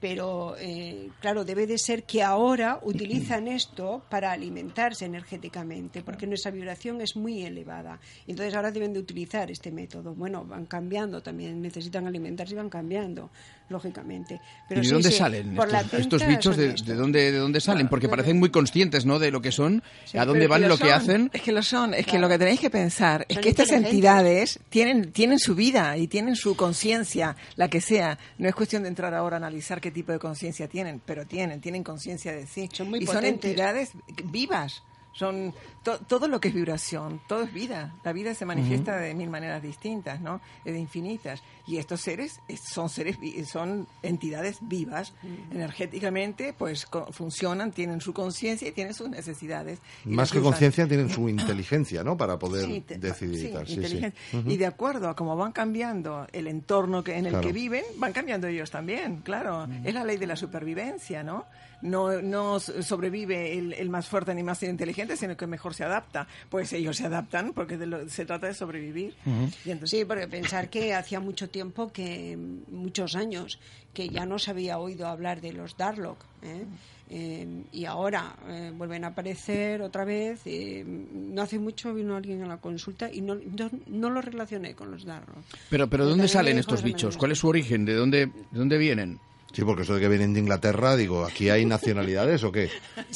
pero 0.00 0.56
eh, 0.58 1.10
claro, 1.20 1.44
debe 1.44 1.66
de 1.66 1.76
ser 1.76 2.04
que 2.04 2.22
ahora 2.22 2.80
utilizan 2.82 3.48
esto 3.48 4.02
para 4.08 4.32
alimentarse 4.32 5.04
energéticamente, 5.04 6.02
porque 6.02 6.26
nuestra 6.26 6.50
vibración 6.50 7.00
es 7.02 7.16
muy 7.16 7.42
elevada. 7.42 8.00
Entonces 8.26 8.54
ahora 8.54 8.72
deben 8.72 8.94
de 8.94 9.00
utilizar 9.00 9.50
este 9.50 9.70
método. 9.70 10.14
Bueno, 10.14 10.44
van 10.44 10.64
cambiando 10.64 11.22
también, 11.22 11.60
necesitan 11.60 12.06
alimentarse 12.06 12.54
y 12.54 12.56
van 12.56 12.70
cambiando, 12.70 13.30
lógicamente. 13.68 14.40
Pero 14.68 14.80
¿Y 14.80 14.84
de 14.84 14.88
sí, 14.88 14.94
dónde 14.94 15.10
sí, 15.10 15.18
salen 15.18 15.58
estos, 15.92 16.26
bichos? 16.26 16.56
De, 16.56 16.68
estos. 16.68 16.86
de 16.86 16.94
dónde, 16.94 17.32
¿De 17.32 17.38
dónde 17.38 17.60
salen? 17.60 17.88
Porque 17.88 18.08
parecen 18.08 18.38
muy 18.38 18.50
conscientes, 18.50 19.04
¿no? 19.04 19.18
De 19.18 19.30
lo 19.30 19.42
que 19.42 19.52
son, 19.52 19.82
a 20.14 20.24
dónde 20.24 20.46
van 20.46 20.64
y 20.64 20.66
lo 20.66 20.78
son, 20.78 20.86
que 20.86 20.92
hacen. 20.94 21.30
Es 21.34 21.42
que 21.42 21.52
lo 21.52 21.62
son. 21.62 21.92
Es 21.92 22.06
que 22.06 22.18
lo 22.18 22.28
que 22.28 22.38
tenéis 22.38 22.60
que 22.60 22.70
pensar 22.70 23.26
es 23.28 23.34
Son 23.34 23.42
que 23.42 23.50
estas 23.50 23.70
entidades 23.70 24.60
tienen, 24.70 25.12
tienen 25.12 25.38
su 25.38 25.54
vida 25.54 25.98
y 25.98 26.08
tienen 26.08 26.36
su 26.36 26.56
conciencia, 26.56 27.36
la 27.56 27.68
que 27.68 27.82
sea. 27.82 28.18
No 28.38 28.48
es 28.48 28.54
cuestión 28.54 28.82
de 28.82 28.88
entrar 28.88 29.12
ahora 29.12 29.36
a 29.36 29.38
analizar 29.38 29.80
qué 29.80 29.89
tipo 29.90 30.12
de 30.12 30.18
conciencia 30.18 30.68
tienen, 30.68 31.00
pero 31.04 31.26
tienen, 31.26 31.60
tienen 31.60 31.82
conciencia 31.84 32.32
de 32.32 32.46
sí. 32.46 32.68
Son 32.72 32.90
muy 32.90 33.00
y 33.02 33.06
son 33.06 33.24
entidades 33.24 33.92
vivas. 34.24 34.82
Son 35.12 35.52
to- 35.82 35.98
todo 35.98 36.28
lo 36.28 36.40
que 36.40 36.48
es 36.48 36.54
vibración, 36.54 37.20
todo 37.26 37.42
es 37.42 37.52
vida. 37.52 37.94
La 38.04 38.12
vida 38.12 38.32
se 38.34 38.44
manifiesta 38.46 38.96
de 38.96 39.12
mil 39.14 39.28
maneras 39.28 39.60
distintas, 39.62 40.20
¿no? 40.20 40.40
De 40.64 40.78
infinitas. 40.78 41.42
Y 41.66 41.78
estos 41.78 42.00
seres 42.00 42.40
es- 42.48 42.60
son 42.60 42.88
seres, 42.88 43.18
son 43.46 43.86
entidades 44.02 44.58
vivas, 44.62 45.12
energéticamente, 45.70 46.52
pues 46.56 46.86
co- 46.86 47.06
funcionan, 47.12 47.70
tienen 47.72 48.00
su 48.00 48.12
conciencia 48.12 48.68
y 48.68 48.72
tienen 48.72 48.94
sus 48.94 49.08
necesidades. 49.08 49.78
Más 50.04 50.32
que 50.32 50.40
conciencia, 50.40 50.86
tienen 50.88 51.08
su 51.10 51.28
inteligencia, 51.28 52.02
¿no? 52.02 52.16
Para 52.16 52.38
poder 52.38 52.64
Sí, 52.66 52.84
decidir 52.98 53.36
sí. 53.38 53.52
Sí, 53.58 53.66
sí. 53.66 53.74
inteligente. 53.74 54.18
Y 54.46 54.56
de 54.56 54.66
acuerdo 54.66 55.08
a 55.08 55.16
cómo 55.16 55.36
van 55.36 55.52
cambiando 55.52 56.26
el 56.32 56.46
entorno 56.46 57.04
que, 57.04 57.16
en 57.16 57.26
el 57.26 57.32
Claro. 57.32 57.46
que 57.46 57.52
viven, 57.52 57.84
van 57.96 58.12
cambiando 58.12 58.46
ellos 58.46 58.70
también, 58.70 59.20
claro. 59.22 59.68
Es 59.84 59.94
la 59.94 60.04
ley 60.04 60.16
de 60.16 60.26
la 60.26 60.36
supervivencia, 60.36 61.22
¿no? 61.22 61.44
No, 61.82 62.20
no 62.20 62.60
sobrevive 62.60 63.58
el, 63.58 63.72
el 63.72 63.88
más 63.88 64.06
fuerte 64.06 64.34
ni 64.34 64.42
más 64.42 64.62
inteligente, 64.62 65.16
sino 65.16 65.36
que 65.36 65.46
mejor 65.46 65.74
se 65.74 65.84
adapta. 65.84 66.26
Pues 66.48 66.72
ellos 66.72 66.96
se 66.96 67.06
adaptan 67.06 67.52
porque 67.52 67.76
de 67.78 67.86
lo- 67.86 68.08
se 68.08 68.24
trata 68.26 68.46
de 68.48 68.54
sobrevivir. 68.54 69.14
Y 69.64 69.70
entonces- 69.70 69.98
Sí, 69.98 70.04
porque 70.04 70.28
pensar 70.28 70.68
que 70.70 70.94
hacía 70.94 71.20
mucho 71.20 71.48
tiempo, 71.48 71.90
que 71.92 72.36
muchos 72.70 73.16
años, 73.16 73.58
que 73.94 74.08
ya 74.08 74.26
no 74.26 74.38
se 74.38 74.50
había 74.50 74.78
oído 74.78 75.06
hablar 75.06 75.40
de 75.40 75.52
los 75.52 75.76
Darlock. 75.76 76.18
¿eh? 76.42 76.64
Eh, 77.12 77.64
y 77.72 77.86
ahora 77.86 78.36
eh, 78.48 78.72
vuelven 78.72 79.04
a 79.04 79.08
aparecer 79.08 79.82
otra 79.82 80.04
vez. 80.04 80.42
eh, 80.44 80.84
no 80.86 81.42
hace 81.42 81.58
mucho 81.58 81.92
vino 81.92 82.14
alguien 82.14 82.42
a 82.42 82.46
la 82.46 82.58
consulta 82.58 83.12
y 83.12 83.20
no, 83.20 83.34
no, 83.34 83.68
no 83.88 84.10
lo 84.10 84.20
relacioné 84.22 84.74
con 84.74 84.90
los 84.92 85.04
Darlock. 85.04 85.42
Pero, 85.70 85.88
pero 85.88 86.04
¿de 86.04 86.10
Yo 86.10 86.16
dónde 86.16 86.28
salen 86.28 86.58
estos 86.58 86.82
bichos? 86.84 87.16
¿Cuál 87.16 87.32
es 87.32 87.38
su 87.38 87.48
origen? 87.48 87.84
¿De 87.84 87.94
dónde, 87.94 88.26
de 88.26 88.32
dónde 88.52 88.78
vienen? 88.78 89.18
Sí, 89.52 89.62
porque 89.64 89.82
eso 89.82 89.94
de 89.94 90.00
que 90.00 90.08
vienen 90.08 90.32
de 90.32 90.38
Inglaterra, 90.40 90.94
digo, 90.96 91.24
¿aquí 91.24 91.50
hay 91.50 91.64
nacionalidades 91.66 92.44
o 92.44 92.52
qué? 92.52 92.70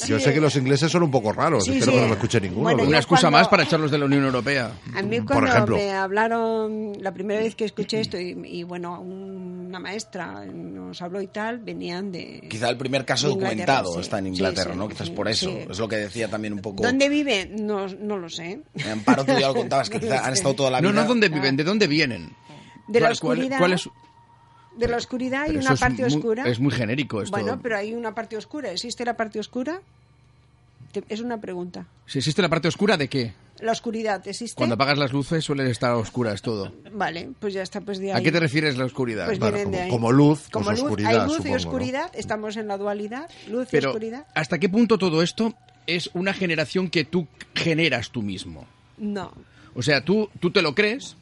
Yo 0.05 0.19
sé 0.19 0.33
que 0.33 0.41
los 0.41 0.55
ingleses 0.57 0.91
son 0.91 1.03
un 1.03 1.11
poco 1.11 1.31
raros, 1.31 1.63
Sí, 1.63 1.71
espero 1.71 1.91
sí. 1.93 1.97
que 1.97 2.01
no 2.01 2.07
me 2.09 2.13
escuche 2.15 2.41
ninguno. 2.41 2.63
Bueno, 2.63 2.83
Una 2.83 2.97
excusa 2.97 3.21
cuando- 3.21 3.37
más 3.39 3.47
para 3.47 3.63
echarlos 3.63 3.89
de 3.89 3.97
la 3.97 4.05
Unión 4.05 4.25
Europea. 4.25 4.71
A 4.93 5.01
mí 5.01 5.21
Por 5.21 5.27
cuando 5.33 5.47
ejemplo. 5.51 5.77
me 5.77 5.91
hablaron, 5.91 6.93
la 6.99 7.13
primera 7.13 7.39
vez 7.39 7.55
que 7.55 7.63
escuché 7.65 8.01
esto, 8.01 8.19
y, 8.19 8.37
y 8.45 8.63
bueno, 8.63 8.99
una 8.99 9.79
maestra 9.79 10.45
nos 10.45 11.01
habló 11.01 11.21
y 11.21 11.27
tal, 11.27 11.59
venían 11.59 12.11
de... 12.11 12.45
Quizá 12.49 12.69
el 12.69 12.77
primer 12.77 13.05
caso 13.05 13.29
documentado 13.29 13.93
sí. 13.93 13.99
está 14.01 14.19
en 14.19 14.27
Inglaterra, 14.27 14.73
sí, 14.73 14.77
¿no? 14.77 14.87
Quizás 14.89 15.07
sí, 15.07 15.13
por 15.13 15.27
eso. 15.29 15.49
sí. 15.49 15.57
Es 15.69 15.79
lo 15.79 15.87
que 15.87 15.95
decía 15.97 16.29
también 16.29 16.53
un 16.53 16.59
poco. 16.59 16.83
¿Dónde 16.83 17.07
vive? 17.07 17.49
No, 17.57 17.87
no 17.87 18.17
lo 18.17 18.29
sé. 18.29 18.61
En 18.75 18.89
Amparo, 18.89 19.23
tú 19.23 19.31
ya 19.39 19.47
lo 19.47 19.55
contabas, 19.55 19.89
que 19.89 19.99
quizá 20.01 20.25
han 20.25 20.33
estado 20.33 20.53
toda 20.53 20.69
la 20.71 20.81
No, 20.81 20.89
vida. 20.91 21.01
no, 21.01 21.07
¿dónde 21.07 21.29
viven? 21.29 21.55
¿De 21.55 21.63
dónde 21.63 21.87
vienen? 21.87 22.31
De 22.87 22.99
la 22.99 23.07
¿Cuál- 23.07 23.19
cuál- 23.19 23.37
oscuridad. 23.39 23.57
cuál 23.57 23.73
es- 23.73 23.89
De 24.77 24.87
la 24.87 24.97
oscuridad 24.97 25.43
hay 25.43 25.57
una 25.57 25.75
parte 25.75 26.03
muy- 26.03 26.13
oscura. 26.13 26.43
es 26.47 26.59
muy 26.59 26.71
genérico 26.71 27.21
esto. 27.21 27.31
Bueno, 27.35 27.59
pero 27.61 27.77
hay 27.77 27.93
una 27.93 28.13
parte 28.13 28.35
oscura. 28.37 28.71
¿Existe 28.71 29.05
la 29.05 29.15
parte 29.15 29.39
oscura? 29.39 29.81
Te- 30.91 31.03
Es 31.09 31.19
una 31.21 31.39
pregunta. 31.39 31.85
Si 32.05 32.19
existe 32.19 32.41
la 32.41 32.49
parte 32.49 32.67
oscura, 32.67 32.95
¿de 32.97 33.07
qué? 33.09 33.33
¿La 33.59 33.71
oscuridad 33.71 34.25
existe? 34.27 34.55
Cuando 34.57 34.75
apagas 34.75 34.97
las 34.97 35.13
luces 35.13 35.43
suelen 35.43 35.67
estar 35.67 35.91
a 35.91 35.97
oscuras 35.97 36.41
todo. 36.41 36.73
Vale, 36.91 37.29
pues 37.39 37.53
ya 37.53 37.61
está, 37.61 37.79
pues 37.81 37.99
de 37.99 38.11
ahí. 38.11 38.19
¿A 38.19 38.23
qué 38.23 38.31
te 38.31 38.39
refieres 38.39 38.77
la 38.77 38.83
oscuridad? 38.85 39.25
Pues 39.27 39.39
Bueno, 39.39 39.57
como- 39.89 40.11
luz, 40.11 40.39
pues 40.41 40.51
Como 40.51 40.71
luz, 40.71 40.81
oscuridad, 40.81 41.11
Hay 41.11 41.27
luz 41.27 41.37
supongo, 41.37 41.47
y 41.47 41.51
¿no? 41.51 41.57
oscuridad, 41.57 42.11
estamos 42.15 42.57
en 42.57 42.67
la 42.67 42.77
dualidad, 42.77 43.29
luz 43.49 43.67
y 43.69 43.71
Pero, 43.71 43.89
oscuridad. 43.91 44.25
¿hasta 44.35 44.57
qué 44.59 44.67
punto 44.67 44.97
todo 44.97 45.21
esto 45.21 45.53
es 45.87 46.09
una 46.13 46.33
generación 46.33 46.89
que 46.89 47.05
tú 47.05 47.27
generas 47.53 48.09
tú 48.09 48.21
mismo? 48.21 48.65
No. 48.97 49.31
O 49.73 49.81
sea, 49.81 50.03
tú, 50.03 50.29
tú 50.41 50.51
te 50.51 50.61
lo 50.61 50.75
crees, 50.75 51.15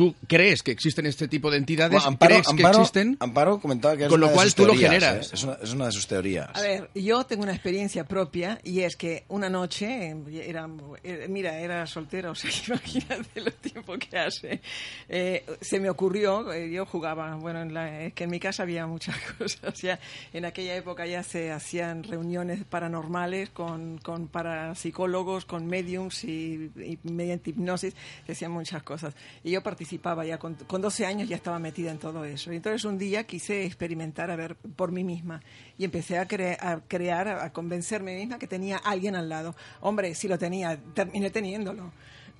tú 0.00 0.14
crees 0.26 0.62
que 0.62 0.70
existen 0.70 1.04
este 1.04 1.28
tipo 1.28 1.50
de 1.50 1.58
entidades, 1.58 1.92
Bueno, 1.92 2.06
Amparo, 2.08 2.30
crees 2.36 2.46
que 2.48 2.62
Amparo- 2.62 2.78
existen, 2.78 3.16
Amparo 3.20 3.60
comentaba 3.60 3.98
que 3.98 4.04
es 4.04 4.08
Con 4.08 4.18
lo 4.20 4.26
una 4.28 4.30
de 4.30 4.34
cual 4.36 4.46
sus 4.46 4.54
tú 4.54 4.62
lo 4.64 4.68
teorías, 4.72 4.90
generas. 4.94 5.26
¿eh? 5.26 5.30
Es, 5.34 5.44
una, 5.44 5.52
es 5.62 5.72
una 5.74 5.86
de 5.86 5.92
sus 5.92 6.06
teorías. 6.06 6.48
A 6.54 6.60
ver, 6.62 6.90
yo 6.94 7.24
tengo 7.24 7.42
una 7.42 7.52
experiencia 7.52 8.04
propia 8.04 8.58
y 8.64 8.80
es 8.80 8.96
que 8.96 9.24
una 9.28 9.50
noche, 9.50 10.16
era, 10.32 10.66
eh, 11.04 11.26
mira, 11.28 11.58
era 11.58 11.86
soltero, 11.86 12.30
o 12.30 12.34
sea, 12.34 12.50
imagínate 12.66 13.40
lo 13.42 13.50
tiempo 13.52 13.98
que 13.98 14.18
hace, 14.18 14.62
eh, 15.10 15.44
se 15.60 15.78
me 15.80 15.90
ocurrió, 15.90 16.50
eh, 16.50 16.70
yo 16.70 16.86
jugaba, 16.86 17.34
bueno, 17.36 17.60
en 17.60 17.74
la- 17.74 18.04
es 18.04 18.14
que 18.14 18.24
en 18.24 18.30
mi 18.30 18.40
casa 18.40 18.62
había 18.62 18.86
muchas 18.86 19.16
cosas, 19.38 19.74
ya 19.82 20.00
en 20.32 20.46
aquella 20.46 20.76
época 20.76 21.04
ya 21.06 21.22
se 21.22 21.52
hacían 21.52 22.04
reuniones 22.04 22.64
paranormales 22.64 23.50
con, 23.50 23.98
con 23.98 24.28
parapsicólogos, 24.28 25.44
con 25.44 25.66
mediums 25.66 26.24
y, 26.24 26.70
y 26.76 26.98
mediante 27.02 27.50
hipnosis, 27.50 27.94
se 28.24 28.32
hacían 28.32 28.52
muchas 28.52 28.82
cosas. 28.82 29.14
Y 29.44 29.50
yo 29.50 29.62
participaba 29.90 30.24
ya, 30.24 30.38
con, 30.38 30.54
con 30.54 30.80
12 30.80 31.04
años 31.04 31.28
ya 31.28 31.34
estaba 31.36 31.58
metida 31.58 31.90
en 31.90 31.98
todo 31.98 32.24
eso. 32.24 32.52
Y 32.52 32.56
entonces 32.56 32.84
un 32.84 32.96
día 32.96 33.24
quise 33.24 33.64
experimentar 33.64 34.30
a 34.30 34.36
ver 34.36 34.54
por 34.54 34.92
mí 34.92 35.02
misma 35.02 35.40
y 35.78 35.84
empecé 35.84 36.16
a, 36.18 36.28
cre- 36.28 36.56
a 36.60 36.80
crear, 36.86 37.26
a, 37.28 37.52
convencerme 37.52 38.14
misma 38.16 38.38
que 38.38 38.46
tenía 38.46 38.76
alguien 38.76 39.16
al 39.16 39.28
lado. 39.28 39.56
Hombre, 39.80 40.14
sí 40.14 40.28
lo 40.28 40.38
tenía, 40.38 40.78
terminé 40.94 41.30
teniéndolo. 41.30 41.90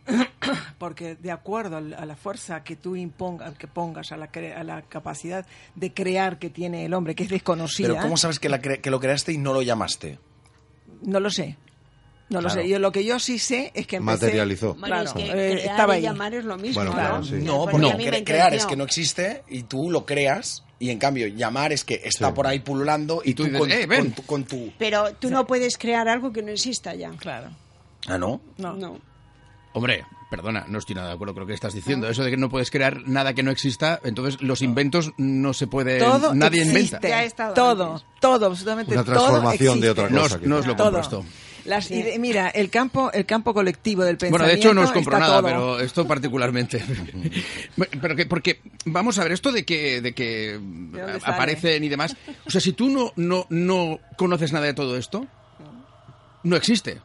Porque 0.79 1.17
de 1.17 1.31
acuerdo 1.33 1.77
a 1.79 1.81
la 2.07 2.17
fuerza 2.17 2.63
que 2.63 2.77
tú 2.77 2.95
impongas, 2.97 3.59
que 3.59 3.67
pongas 3.67 4.13
a 4.13 4.17
la, 4.17 4.31
cre- 4.31 4.57
a 4.57 4.63
la 4.63 4.83
capacidad 4.83 5.45
de 5.75 5.93
crear 5.93 6.39
que 6.39 6.51
tiene 6.51 6.85
el 6.85 6.95
hombre, 6.95 7.15
que 7.17 7.25
es 7.25 7.31
desconocida, 7.31 7.89
Pero 7.89 8.03
¿cómo 8.03 8.17
sabes 8.17 8.39
que, 8.39 8.49
la 8.49 8.63
cre- 8.63 8.81
que 8.81 8.91
lo 8.91 9.01
creaste 9.01 9.33
y 9.33 9.39
no 9.39 9.53
lo 9.53 9.63
llamaste? 9.63 10.19
no 11.03 11.19
lo 11.19 11.31
sé. 11.31 11.57
No 12.31 12.41
lo 12.41 12.49
sé. 12.49 12.67
Yo 12.69 12.79
lo 12.79 12.91
que 12.93 13.05
yo 13.05 13.19
sí 13.19 13.39
sé 13.39 13.71
es 13.75 13.87
que 13.87 13.97
empecé, 13.97 14.23
Materializó. 14.27 14.75
Bueno, 14.75 14.87
Claro, 14.87 15.05
es 15.09 15.13
que 15.13 15.23
eh, 15.25 15.53
crear 15.53 15.59
estaba 15.59 15.99
y 15.99 16.03
llamar 16.03 16.33
es 16.35 16.45
lo 16.45 16.57
mismo. 16.57 16.75
Bueno, 16.77 16.91
¿no? 16.93 16.97
claro, 16.97 17.25
sí. 17.25 17.35
No, 17.43 17.59
Porque 17.65 17.73
porque 17.73 17.91
a 17.93 17.97
mí 17.97 18.05
me 18.07 18.21
cre- 18.21 18.25
crear 18.25 18.55
es 18.55 18.65
que 18.67 18.77
no 18.77 18.85
existe 18.85 19.43
y 19.49 19.65
tú 19.65 19.91
lo 19.91 20.07
creas 20.07 20.65
y 20.79 20.91
en 20.91 20.99
cambio 20.99 21.27
llamar 21.27 21.73
es 21.73 21.85
que 21.85 22.01
está 22.05 22.29
Sí. 22.29 22.33
por 22.35 22.47
ahí 22.47 22.61
pululando 22.61 23.21
y, 23.25 23.31
Y 23.31 23.35
tú 23.35 23.43
tú, 23.43 23.49
dices, 23.51 23.61
con, 23.61 23.71
"Eh, 23.73 23.87
ven". 23.87 24.01
con 24.01 24.13
tu, 24.15 24.23
con 24.23 24.45
tu- 24.45 24.73
Pero 24.79 25.13
tú 25.19 25.29
no 25.31 25.47
puedes 25.47 25.77
crear 25.77 26.09
algo 26.09 26.33
que 26.33 26.43
no 26.43 26.51
exista 26.53 26.95
ya. 26.95 27.11
Claro. 27.19 27.49
Ah, 28.07 28.17
¿no? 28.17 28.41
No. 28.57 28.75
No. 28.75 28.99
Hombre, 29.73 30.05
perdona, 30.31 30.65
no 30.69 30.79
estoy 30.79 30.95
nada 30.97 31.09
de 31.09 31.15
acuerdo 31.15 31.35
con 31.35 31.43
lo 31.43 31.47
que 31.49 31.55
estás 31.55 31.75
diciendo. 31.75 32.09
Eso 32.09 32.25
de 32.25 32.31
que 32.31 32.37
no 32.37 32.49
puedes 32.49 32.71
crear 32.71 33.03
nada 33.07 33.35
que 33.35 33.43
no 33.43 33.51
exista, 33.51 34.01
entonces 34.05 34.41
los 34.41 34.63
inventos 34.63 35.13
no 35.17 35.53
se 35.53 35.67
puede... 35.67 35.99
Todo 35.99 36.35
nadie 36.35 36.63
existe. 36.63 36.97
inventa. 36.97 37.09
Ya 37.09 37.55
todo, 37.55 37.93
antes. 37.95 38.07
todo, 38.21 38.47
absolutamente 38.47 38.93
Una 38.95 39.05
todo 39.05 39.15
transformación 39.15 39.81
de 39.81 39.91
otra 39.91 40.09
No 40.09 40.23
cosa. 40.23 40.37
os, 40.37 40.43
no 40.43 40.57
os 40.57 40.67
lo 40.67 40.77
Todo. 40.77 41.25
Esto. 41.61 41.69
Las 41.71 41.87
Sí. 41.87 41.95
ide- 41.95 42.19
mira, 42.19 42.49
el 42.49 42.69
campo, 42.71 43.11
el 43.13 43.25
campo 43.27 43.55
colectivo 43.55 44.03
del 44.05 44.17
Bueno, 44.17 44.33
pensamiento. 44.39 44.47
de 44.55 44.59
hecho 44.61 44.75
no 44.75 44.83
os 44.83 44.93
compro 44.93 45.19
nada, 45.19 45.39
todo. 45.41 45.47
pero 45.49 45.81
esto 45.81 46.07
particularmente. 46.07 46.83
pero 48.01 48.17
que, 48.17 48.27
porque, 48.27 48.61
vamos 48.85 49.19
a 49.19 49.23
ver, 49.23 49.33
esto 49.33 49.53
de 49.53 49.65
que, 49.65 50.01
de 50.01 50.13
que 50.15 50.59
sale? 50.93 51.19
aparecen 51.25 51.85
y 51.85 51.89
demás. 51.89 52.17
O 52.47 52.51
sea, 52.51 52.61
si 52.61 52.73
tú 52.73 52.89
no, 52.89 53.13
no, 53.17 53.47
no 53.51 53.99
conoces 54.17 54.53
nada 54.53 54.67
de 54.67 54.75
todo 54.75 54.97
esto, 54.97 55.27
no 56.43 56.57
existe. 56.57 57.01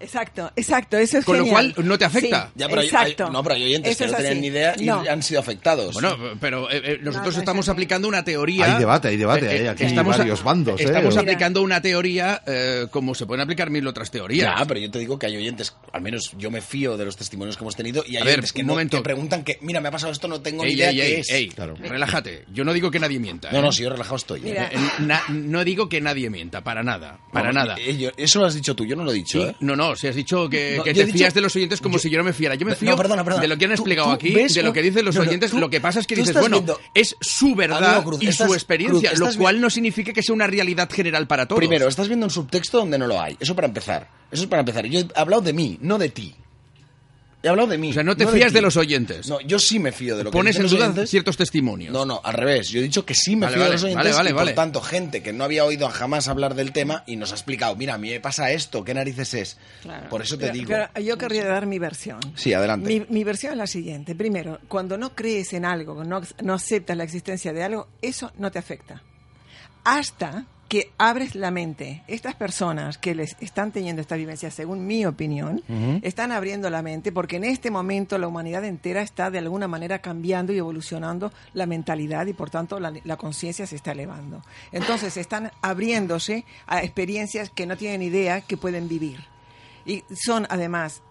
Exacto, 0.00 0.50
exacto, 0.54 0.96
eso 0.96 1.18
es 1.18 1.24
Con 1.24 1.38
lo 1.38 1.46
cual, 1.46 1.74
no 1.82 1.98
te 1.98 2.04
afecta. 2.04 2.46
Sí, 2.46 2.52
Ya, 2.60 2.68
pero 2.68 2.80
hay- 2.80 2.86
exacto. 2.86 3.26
hay- 3.26 3.32
no, 3.32 3.42
pero 3.42 3.54
hay 3.56 3.64
oyentes 3.64 3.92
Eso 4.00 4.04
que 4.16 4.22
no 4.22 4.28
así. 4.28 4.38
ni 4.40 4.46
idea 4.46 4.74
y 4.78 4.84
No. 4.84 5.02
han 5.08 5.22
sido 5.22 5.40
afectados. 5.40 5.92
Bueno, 5.94 6.16
pero 6.40 6.70
eh, 6.70 6.80
eh, 6.84 6.98
nosotros 7.02 7.34
no 7.34 7.38
es 7.38 7.38
estamos 7.38 7.68
aplicando 7.68 8.06
una 8.08 8.22
teoría. 8.24 8.66
Hay 8.74 8.78
debate, 8.78 9.08
hay 9.08 9.16
debate, 9.16 9.46
Eh, 9.46 9.48
hay 9.50 9.58
eh, 9.66 9.68
aquí 9.70 9.84
estamos 9.84 10.14
a- 10.14 10.18
varios 10.18 10.42
bandos. 10.44 10.80
Estamos 10.80 11.16
aplicando 11.16 11.62
una 11.62 11.80
teoría 11.82 12.42
eh, 12.46 12.86
como 12.90 13.14
se 13.14 13.26
pueden 13.26 13.42
aplicar 13.42 13.70
mil 13.70 13.86
otras 13.86 14.10
teorías. 14.10 14.54
Ya, 14.58 14.64
pero 14.66 14.78
yo 14.80 14.90
te 14.90 14.98
digo 15.00 15.18
que 15.18 15.26
hay 15.26 15.36
oyentes, 15.36 15.74
al 15.92 16.00
menos 16.02 16.32
yo 16.38 16.50
me 16.50 16.60
fío 16.60 16.96
de 16.96 17.04
los 17.04 17.16
testimonios 17.16 17.56
que 17.56 17.64
hemos 17.64 17.74
tenido 17.76 18.04
y 18.06 18.16
hay 18.16 18.22
A 18.22 18.24
ver, 18.24 18.34
oyentes 18.34 18.52
que, 18.52 18.60
un 18.60 18.66
no- 18.68 18.72
momento. 18.74 18.96
que 18.98 19.02
preguntan 19.02 19.42
que, 19.42 19.58
mira, 19.62 19.80
me 19.80 19.88
ha 19.88 19.92
pasado 19.92 20.12
esto, 20.12 20.28
no 20.28 20.40
tengo 20.40 20.64
ni 20.64 20.72
idea 20.72 20.90
ey, 20.90 20.96
qué 20.96 21.06
ey, 21.06 21.14
es. 21.20 21.30
ey, 21.30 21.48
Claro. 21.48 21.74
relájate. 21.76 22.44
Yo 22.52 22.64
no 22.64 22.72
digo 22.72 22.90
que 22.90 23.00
nadie 23.00 23.18
mienta. 23.18 23.50
No, 23.50 23.58
¿eh? 23.58 23.62
no, 23.62 23.72
si 23.72 23.82
yo 23.82 23.90
relajado 23.90 24.16
estoy. 24.16 24.42
no 25.28 25.64
digo 25.64 25.88
que 25.88 26.00
nadie 26.00 26.30
mienta, 26.30 26.62
para 26.62 26.82
nada, 26.82 27.18
para 27.32 27.48
No, 27.52 27.60
nada. 27.64 27.76
eso 28.16 28.38
lo 28.40 28.46
has 28.46 28.54
dicho 28.54 28.74
tú, 28.76 28.84
yo 28.84 28.96
no 28.96 29.04
lo 29.04 29.10
he 29.10 29.14
dicho, 29.14 29.44
¿eh? 29.46 29.56
No, 29.60 29.87
no, 29.90 29.96
si 29.96 30.06
has 30.08 30.14
dicho 30.14 30.48
que, 30.48 30.74
No, 30.78 30.82
te 30.84 30.92
dicho- 30.92 31.12
fías 31.12 31.34
de 31.34 31.40
los 31.40 31.54
oyentes 31.56 31.80
como 31.80 31.94
yo- 31.96 31.98
si 32.00 32.10
yo 32.10 32.18
no 32.18 32.24
me 32.24 32.32
fiara. 32.32 32.54
Yo 32.54 32.64
me 32.66 32.72
No, 32.72 32.76
fío 32.78 32.96
perdona, 32.96 33.24
perdona. 33.24 33.42
de 33.42 33.48
lo 33.48 33.56
que 33.58 33.64
han 33.66 33.72
explicado 33.72 34.08
tú 34.08 34.14
aquí, 34.14 34.30
ves 34.34 34.54
de 34.54 34.62
lo 34.62 34.72
que 34.72 34.82
dicen 34.82 35.04
los 35.04 35.14
no, 35.14 35.22
oyentes. 35.22 35.50
tú- 35.50 35.58
lo 35.58 35.70
que 35.70 35.80
pasa 35.80 36.00
es 36.00 36.06
que 36.06 36.16
dices, 36.16 36.34
bueno, 36.38 36.56
viendo- 36.58 36.80
es 36.94 37.16
su 37.20 37.54
verdad 37.54 38.02
Cruz, 38.04 38.22
y 38.22 38.28
estás- 38.28 38.48
su 38.48 38.54
experiencia, 38.54 39.10
Cruz, 39.12 39.20
lo 39.34 39.40
cual 39.40 39.56
vi- 39.56 39.60
no 39.62 39.70
significa 39.70 40.12
que 40.12 40.22
sea 40.22 40.34
una 40.34 40.46
realidad 40.46 40.88
general 40.90 41.26
para 41.26 41.46
todos. 41.46 41.58
Primero, 41.58 41.88
estás 41.88 42.08
viendo 42.08 42.26
un 42.26 42.30
subtexto 42.30 42.78
donde 42.78 42.98
no 42.98 43.06
lo 43.06 43.20
hay. 43.20 43.36
Eso 43.40 43.54
para 43.54 43.68
empezar. 43.68 44.08
Eso 44.30 44.42
es 44.42 44.48
para 44.48 44.60
empezar. 44.60 44.84
Yo 44.86 45.00
he 45.00 45.06
hablado 45.14 45.42
de 45.42 45.52
mí, 45.52 45.78
no 45.80 45.98
de 45.98 46.08
ti. 46.10 46.34
He 47.40 47.48
hablado 47.48 47.68
de 47.68 47.78
mí. 47.78 47.90
o 47.90 47.92
sea, 47.92 48.02
no 48.02 48.16
te 48.16 48.26
fías 48.26 48.52
de 48.52 48.60
los 48.60 48.76
oyentes. 48.76 49.28
No, 49.28 49.40
yo 49.40 49.60
sí 49.60 49.78
me 49.78 49.92
fío 49.92 50.16
de 50.16 50.24
lo 50.24 50.30
que 50.30 50.36
Pones 50.36 50.54
dicen 50.56 50.60
en 50.60 50.62
los 50.64 50.72
duda 50.72 50.84
oyentes. 50.86 51.10
ciertos 51.10 51.36
testimonios. 51.36 51.92
No, 51.92 52.04
no, 52.04 52.20
al 52.24 52.34
revés. 52.34 52.68
Yo 52.70 52.80
he 52.80 52.82
dicho 52.82 53.04
que 53.06 53.14
sí 53.14 53.36
me 53.36 53.46
Vale, 53.46 53.54
fío 53.54 53.60
vale, 53.62 53.70
de 53.70 53.74
los 53.76 53.84
oyentes 53.84 54.04
vale, 54.04 54.16
vale, 54.16 54.30
y 54.30 54.32
vale. 54.32 54.50
por 54.50 54.54
tanto 54.56 54.80
gente 54.80 55.22
que 55.22 55.32
no 55.32 55.44
había 55.44 55.64
oído 55.64 55.88
jamás 55.88 56.26
hablar 56.26 56.56
del 56.56 56.72
tema 56.72 57.04
y 57.06 57.14
nos 57.14 57.30
ha 57.30 57.36
explicado, 57.36 57.76
mira, 57.76 57.94
a 57.94 57.98
mí 57.98 58.10
me 58.10 58.18
pasa 58.20 58.50
esto, 58.50 58.82
¿qué 58.82 58.92
narices 58.92 59.34
es? 59.34 59.56
Claro. 59.82 60.08
Por 60.08 60.20
eso 60.22 60.36
te 60.36 60.46
Pero- 60.46 60.52
digo. 60.54 60.68
pero 60.68 61.06
yo 61.06 61.16
querría 61.16 61.46
dar 61.46 61.66
mi 61.66 61.78
versión. 61.78 62.18
Sí, 62.34 62.52
adelante. 62.52 62.88
Mi, 62.88 63.06
mi 63.08 63.22
versión 63.22 63.52
es 63.52 63.58
la 63.58 63.66
siguiente. 63.68 64.16
Primero, 64.16 64.58
cuando 64.66 64.98
no 64.98 65.14
crees 65.14 65.52
en 65.52 65.64
algo, 65.64 66.02
no, 66.02 66.20
no 66.42 66.54
aceptas 66.54 66.96
la 66.96 67.04
existencia 67.04 67.52
de 67.52 67.62
algo, 67.62 67.86
eso 68.02 68.32
no 68.38 68.50
te 68.50 68.58
afecta. 68.58 69.00
Hasta 69.84 70.44
que 70.68 70.92
abres 70.98 71.34
la 71.34 71.50
mente. 71.50 72.02
Estas 72.06 72.34
personas 72.34 72.98
que 72.98 73.14
les 73.14 73.36
están 73.40 73.72
teniendo 73.72 74.02
esta 74.02 74.16
vivencia, 74.16 74.50
según 74.50 74.86
mi 74.86 75.06
opinión, 75.06 75.62
están 76.02 76.30
abriendo 76.30 76.68
la 76.68 76.82
mente 76.82 77.10
porque 77.10 77.36
en 77.36 77.44
este 77.44 77.70
momento 77.70 78.18
la 78.18 78.28
humanidad 78.28 78.64
entera 78.64 79.02
está 79.02 79.30
de 79.30 79.38
alguna 79.38 79.66
manera 79.66 80.00
cambiando 80.00 80.52
y 80.52 80.58
evolucionando 80.58 81.32
la 81.54 81.66
mentalidad 81.66 82.26
y 82.26 82.34
por 82.34 82.50
tanto 82.50 82.78
la, 82.78 82.92
la 83.04 83.16
conciencia 83.16 83.66
se 83.66 83.76
está 83.76 83.92
elevando. 83.92 84.42
Entonces 84.70 85.16
están 85.16 85.50
abriéndose 85.62 86.44
a 86.66 86.82
experiencias 86.82 87.50
que 87.50 87.66
no 87.66 87.76
tienen 87.76 88.02
idea 88.02 88.42
que 88.42 88.56
pueden 88.56 88.88
vivir. 88.88 89.24
Y 89.86 90.04
son 90.14 90.46
además 90.50 91.02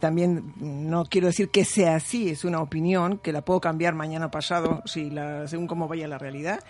también 0.00 0.52
no 0.58 1.04
quiero 1.04 1.26
decir 1.26 1.48
que 1.50 1.64
sea 1.64 1.96
así, 1.96 2.28
es 2.30 2.44
una 2.44 2.60
opinión 2.60 3.18
que 3.18 3.32
la 3.32 3.42
puedo 3.42 3.60
cambiar 3.60 3.94
mañana 3.94 4.26
o 4.26 4.30
pasado 4.30 4.82
si 4.86 5.10
la, 5.10 5.46
según 5.48 5.66
cómo 5.66 5.88
vaya 5.88 6.06
la 6.08 6.18
realidad. 6.18 6.60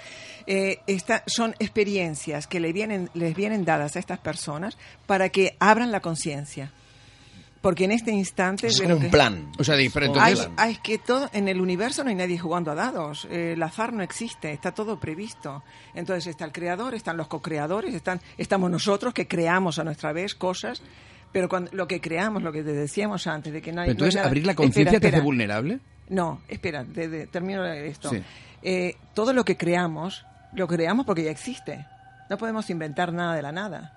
Eh, 0.46 0.78
esta- 0.86 1.22
son 1.26 1.54
experiencias 1.58 2.46
que 2.46 2.60
le 2.60 2.72
vienen, 2.72 3.10
les 3.14 3.34
vienen 3.34 3.64
dadas 3.64 3.96
a 3.96 3.98
estas 3.98 4.18
personas 4.18 4.78
para 5.06 5.28
que 5.28 5.56
abran 5.60 5.92
la 5.92 6.00
conciencia. 6.00 6.72
Porque 7.60 7.84
en 7.86 7.90
este 7.90 8.12
instante... 8.12 8.68
es 8.68 8.80
como 8.80 8.94
un 8.94 9.00
que- 9.02 9.08
plan. 9.08 9.50
O 9.58 9.64
sea, 9.64 9.74
di- 9.74 9.88
pero 9.88 10.12
Hay, 10.20 10.36
hay 10.56 10.76
que 10.76 10.96
todo 10.98 11.28
en 11.32 11.48
el 11.48 11.60
universo 11.60 12.04
no 12.04 12.10
hay 12.10 12.14
nadie 12.14 12.38
jugando 12.38 12.70
a 12.70 12.76
dados. 12.76 13.26
Eh, 13.30 13.54
el 13.54 13.62
azar 13.64 13.92
no 13.92 14.02
existe, 14.04 14.52
está 14.52 14.72
todo 14.72 15.00
previsto. 15.00 15.64
Entonces 15.92 16.28
está 16.28 16.44
el 16.44 16.52
creador, 16.52 16.94
están 16.94 17.16
los 17.16 17.26
co-creadores, 17.26 17.94
están, 17.94 18.20
estamos 18.38 18.70
nosotros 18.70 19.12
que 19.12 19.26
creamos 19.26 19.80
a 19.80 19.84
nuestra 19.84 20.12
vez 20.12 20.36
cosas. 20.36 20.82
Pero 21.32 21.48
cuando, 21.48 21.70
lo 21.74 21.86
que 21.86 22.00
creamos, 22.00 22.42
lo 22.42 22.52
que 22.52 22.62
te 22.62 22.72
decíamos 22.72 23.26
antes, 23.26 23.52
de 23.52 23.60
que 23.60 23.72
no 23.72 23.82
hay. 23.82 23.88
pero 23.88 23.92
entonces, 23.92 24.14
no 24.14 24.18
hay 24.20 24.22
nada- 24.22 24.28
¿abrir 24.28 24.46
la 24.46 24.54
conciencia 24.54 24.98
te 25.00 25.08
hace 25.08 25.20
vulnerable? 25.20 25.78
No, 26.08 26.40
espera, 26.48 26.84
de- 26.84 27.08
de- 27.08 27.26
termino 27.26 27.64
esto. 27.66 28.10
Sí. 28.10 28.22
Eh, 28.62 28.96
todo 29.14 29.32
lo 29.32 29.44
que 29.44 29.56
creamos, 29.56 30.24
lo 30.54 30.66
creamos 30.66 31.04
porque 31.06 31.24
ya 31.24 31.30
existe. 31.30 31.86
No 32.30 32.38
podemos 32.38 32.68
inventar 32.70 33.12
nada 33.12 33.34
de 33.34 33.42
la 33.42 33.52
nada. 33.52 33.94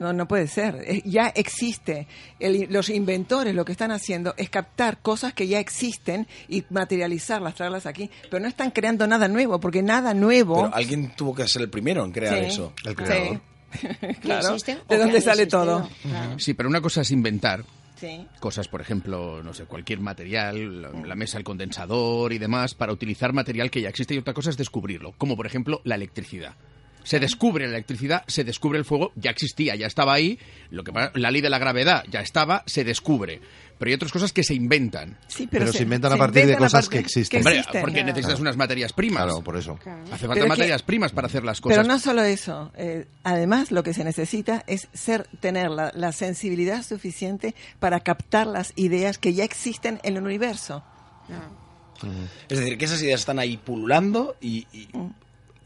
No, 0.00 0.14
no 0.14 0.26
puede 0.26 0.46
ser. 0.46 0.82
Eh, 0.86 1.02
Ya 1.04 1.28
existe. 1.28 2.06
El- 2.40 2.68
los 2.70 2.88
inventores 2.88 3.54
lo 3.54 3.66
que 3.66 3.72
están 3.72 3.90
haciendo 3.90 4.32
es 4.38 4.48
captar 4.48 4.96
cosas 5.02 5.34
que 5.34 5.46
ya 5.46 5.58
existen 5.60 6.26
y 6.48 6.64
materializarlas, 6.70 7.54
traerlas 7.54 7.84
aquí. 7.84 8.10
Pero 8.30 8.40
no 8.42 8.48
están 8.48 8.70
creando 8.70 9.06
nada 9.06 9.28
nuevo, 9.28 9.60
porque 9.60 9.82
nada 9.82 10.14
nuevo. 10.14 10.54
Pero 10.62 10.74
alguien 10.74 11.10
tuvo 11.14 11.34
que 11.34 11.46
ser 11.46 11.60
el 11.60 11.68
primero 11.68 12.02
en 12.06 12.12
crear 12.12 12.38
Sí, 12.38 12.44
eso. 12.46 12.72
El 12.86 12.94
creador. 12.96 13.28
sí. 13.34 13.40
¿Que 13.80 14.14
claro. 14.20 14.56
¿De 14.88 14.98
dónde 14.98 15.20
sale 15.20 15.42
existido? 15.42 15.64
todo? 15.64 15.88
Claro. 16.02 16.38
Sí, 16.38 16.54
pero 16.54 16.68
una 16.68 16.80
cosa 16.80 17.00
es 17.02 17.10
inventar 17.10 17.64
Sí. 18.00 18.26
cosas, 18.40 18.66
por 18.66 18.80
ejemplo, 18.80 19.42
no 19.44 19.54
sé, 19.54 19.64
cualquier 19.64 20.00
material, 20.00 20.82
la, 20.82 20.90
la 20.90 21.14
mesa, 21.14 21.38
el 21.38 21.44
condensador 21.44 22.32
y 22.32 22.38
demás, 22.38 22.74
para 22.74 22.92
utilizar 22.92 23.32
material 23.32 23.70
que 23.70 23.80
ya 23.80 23.88
existe 23.88 24.14
y 24.14 24.18
otra 24.18 24.34
cosa 24.34 24.50
es 24.50 24.56
descubrirlo, 24.56 25.12
como 25.18 25.36
por 25.36 25.46
ejemplo 25.46 25.80
la 25.84 25.94
electricidad. 25.94 26.54
Se 27.04 27.18
descubre 27.20 27.64
la 27.66 27.74
electricidad, 27.76 28.22
se 28.28 28.44
descubre 28.44 28.78
el 28.78 28.84
fuego, 28.84 29.12
ya 29.16 29.30
existía, 29.30 29.74
ya 29.76 29.86
estaba 29.86 30.12
ahí, 30.14 30.38
lo 30.70 30.82
que 30.84 30.92
la 31.14 31.30
ley 31.30 31.40
de 31.40 31.50
la 31.50 31.58
gravedad 31.58 32.04
ya 32.10 32.20
estaba, 32.20 32.62
se 32.66 32.84
descubre. 32.84 33.40
Pero 33.82 33.88
hay 33.90 33.94
otras 33.96 34.12
cosas 34.12 34.32
que 34.32 34.44
se 34.44 34.54
inventan. 34.54 35.18
Sí, 35.26 35.48
Pero 35.50 35.72
se 35.72 35.82
inventan 35.82 36.12
a 36.12 36.16
partir 36.16 36.34
de 36.34 36.40
inventan 36.52 36.66
cosas 36.66 36.84
partir- 36.84 37.00
que 37.00 37.04
existen. 37.04 37.42
Porque 37.80 38.04
necesitas 38.04 38.38
unas 38.38 38.56
materias 38.56 38.92
primas. 38.92 39.24
Claro, 39.24 39.42
por 39.42 39.56
eso. 39.56 39.74
Claro. 39.82 40.02
Hace 40.04 40.10
falta 40.28 40.34
Pero 40.34 40.36
es 40.36 40.42
que- 40.44 40.48
materias 40.50 40.82
primas 40.84 41.10
para 41.10 41.26
hacer 41.26 41.42
las 41.42 41.60
cosas. 41.60 41.78
Pero 41.78 41.88
no 41.88 41.98
solo 41.98 42.22
eso, 42.22 42.70
eh, 42.76 43.08
además 43.24 43.72
lo 43.72 43.82
que 43.82 43.92
se 43.92 44.04
necesita 44.04 44.62
es 44.68 44.86
ser, 44.92 45.26
tener 45.40 45.68
la, 45.68 45.90
la 45.96 46.12
sensibilidad 46.12 46.84
suficiente 46.84 47.56
para 47.80 47.98
captar 47.98 48.46
las 48.46 48.72
ideas 48.76 49.18
que 49.18 49.34
ya 49.34 49.42
existen 49.42 49.98
en 50.04 50.16
el 50.16 50.22
universo. 50.22 50.84
Es 52.48 52.58
decir, 52.60 52.78
que 52.78 52.84
esas 52.84 53.02
ideas 53.02 53.18
están 53.18 53.40
ahí 53.40 53.56
pululando 53.56 54.36
y, 54.40 54.66
y 54.72 54.86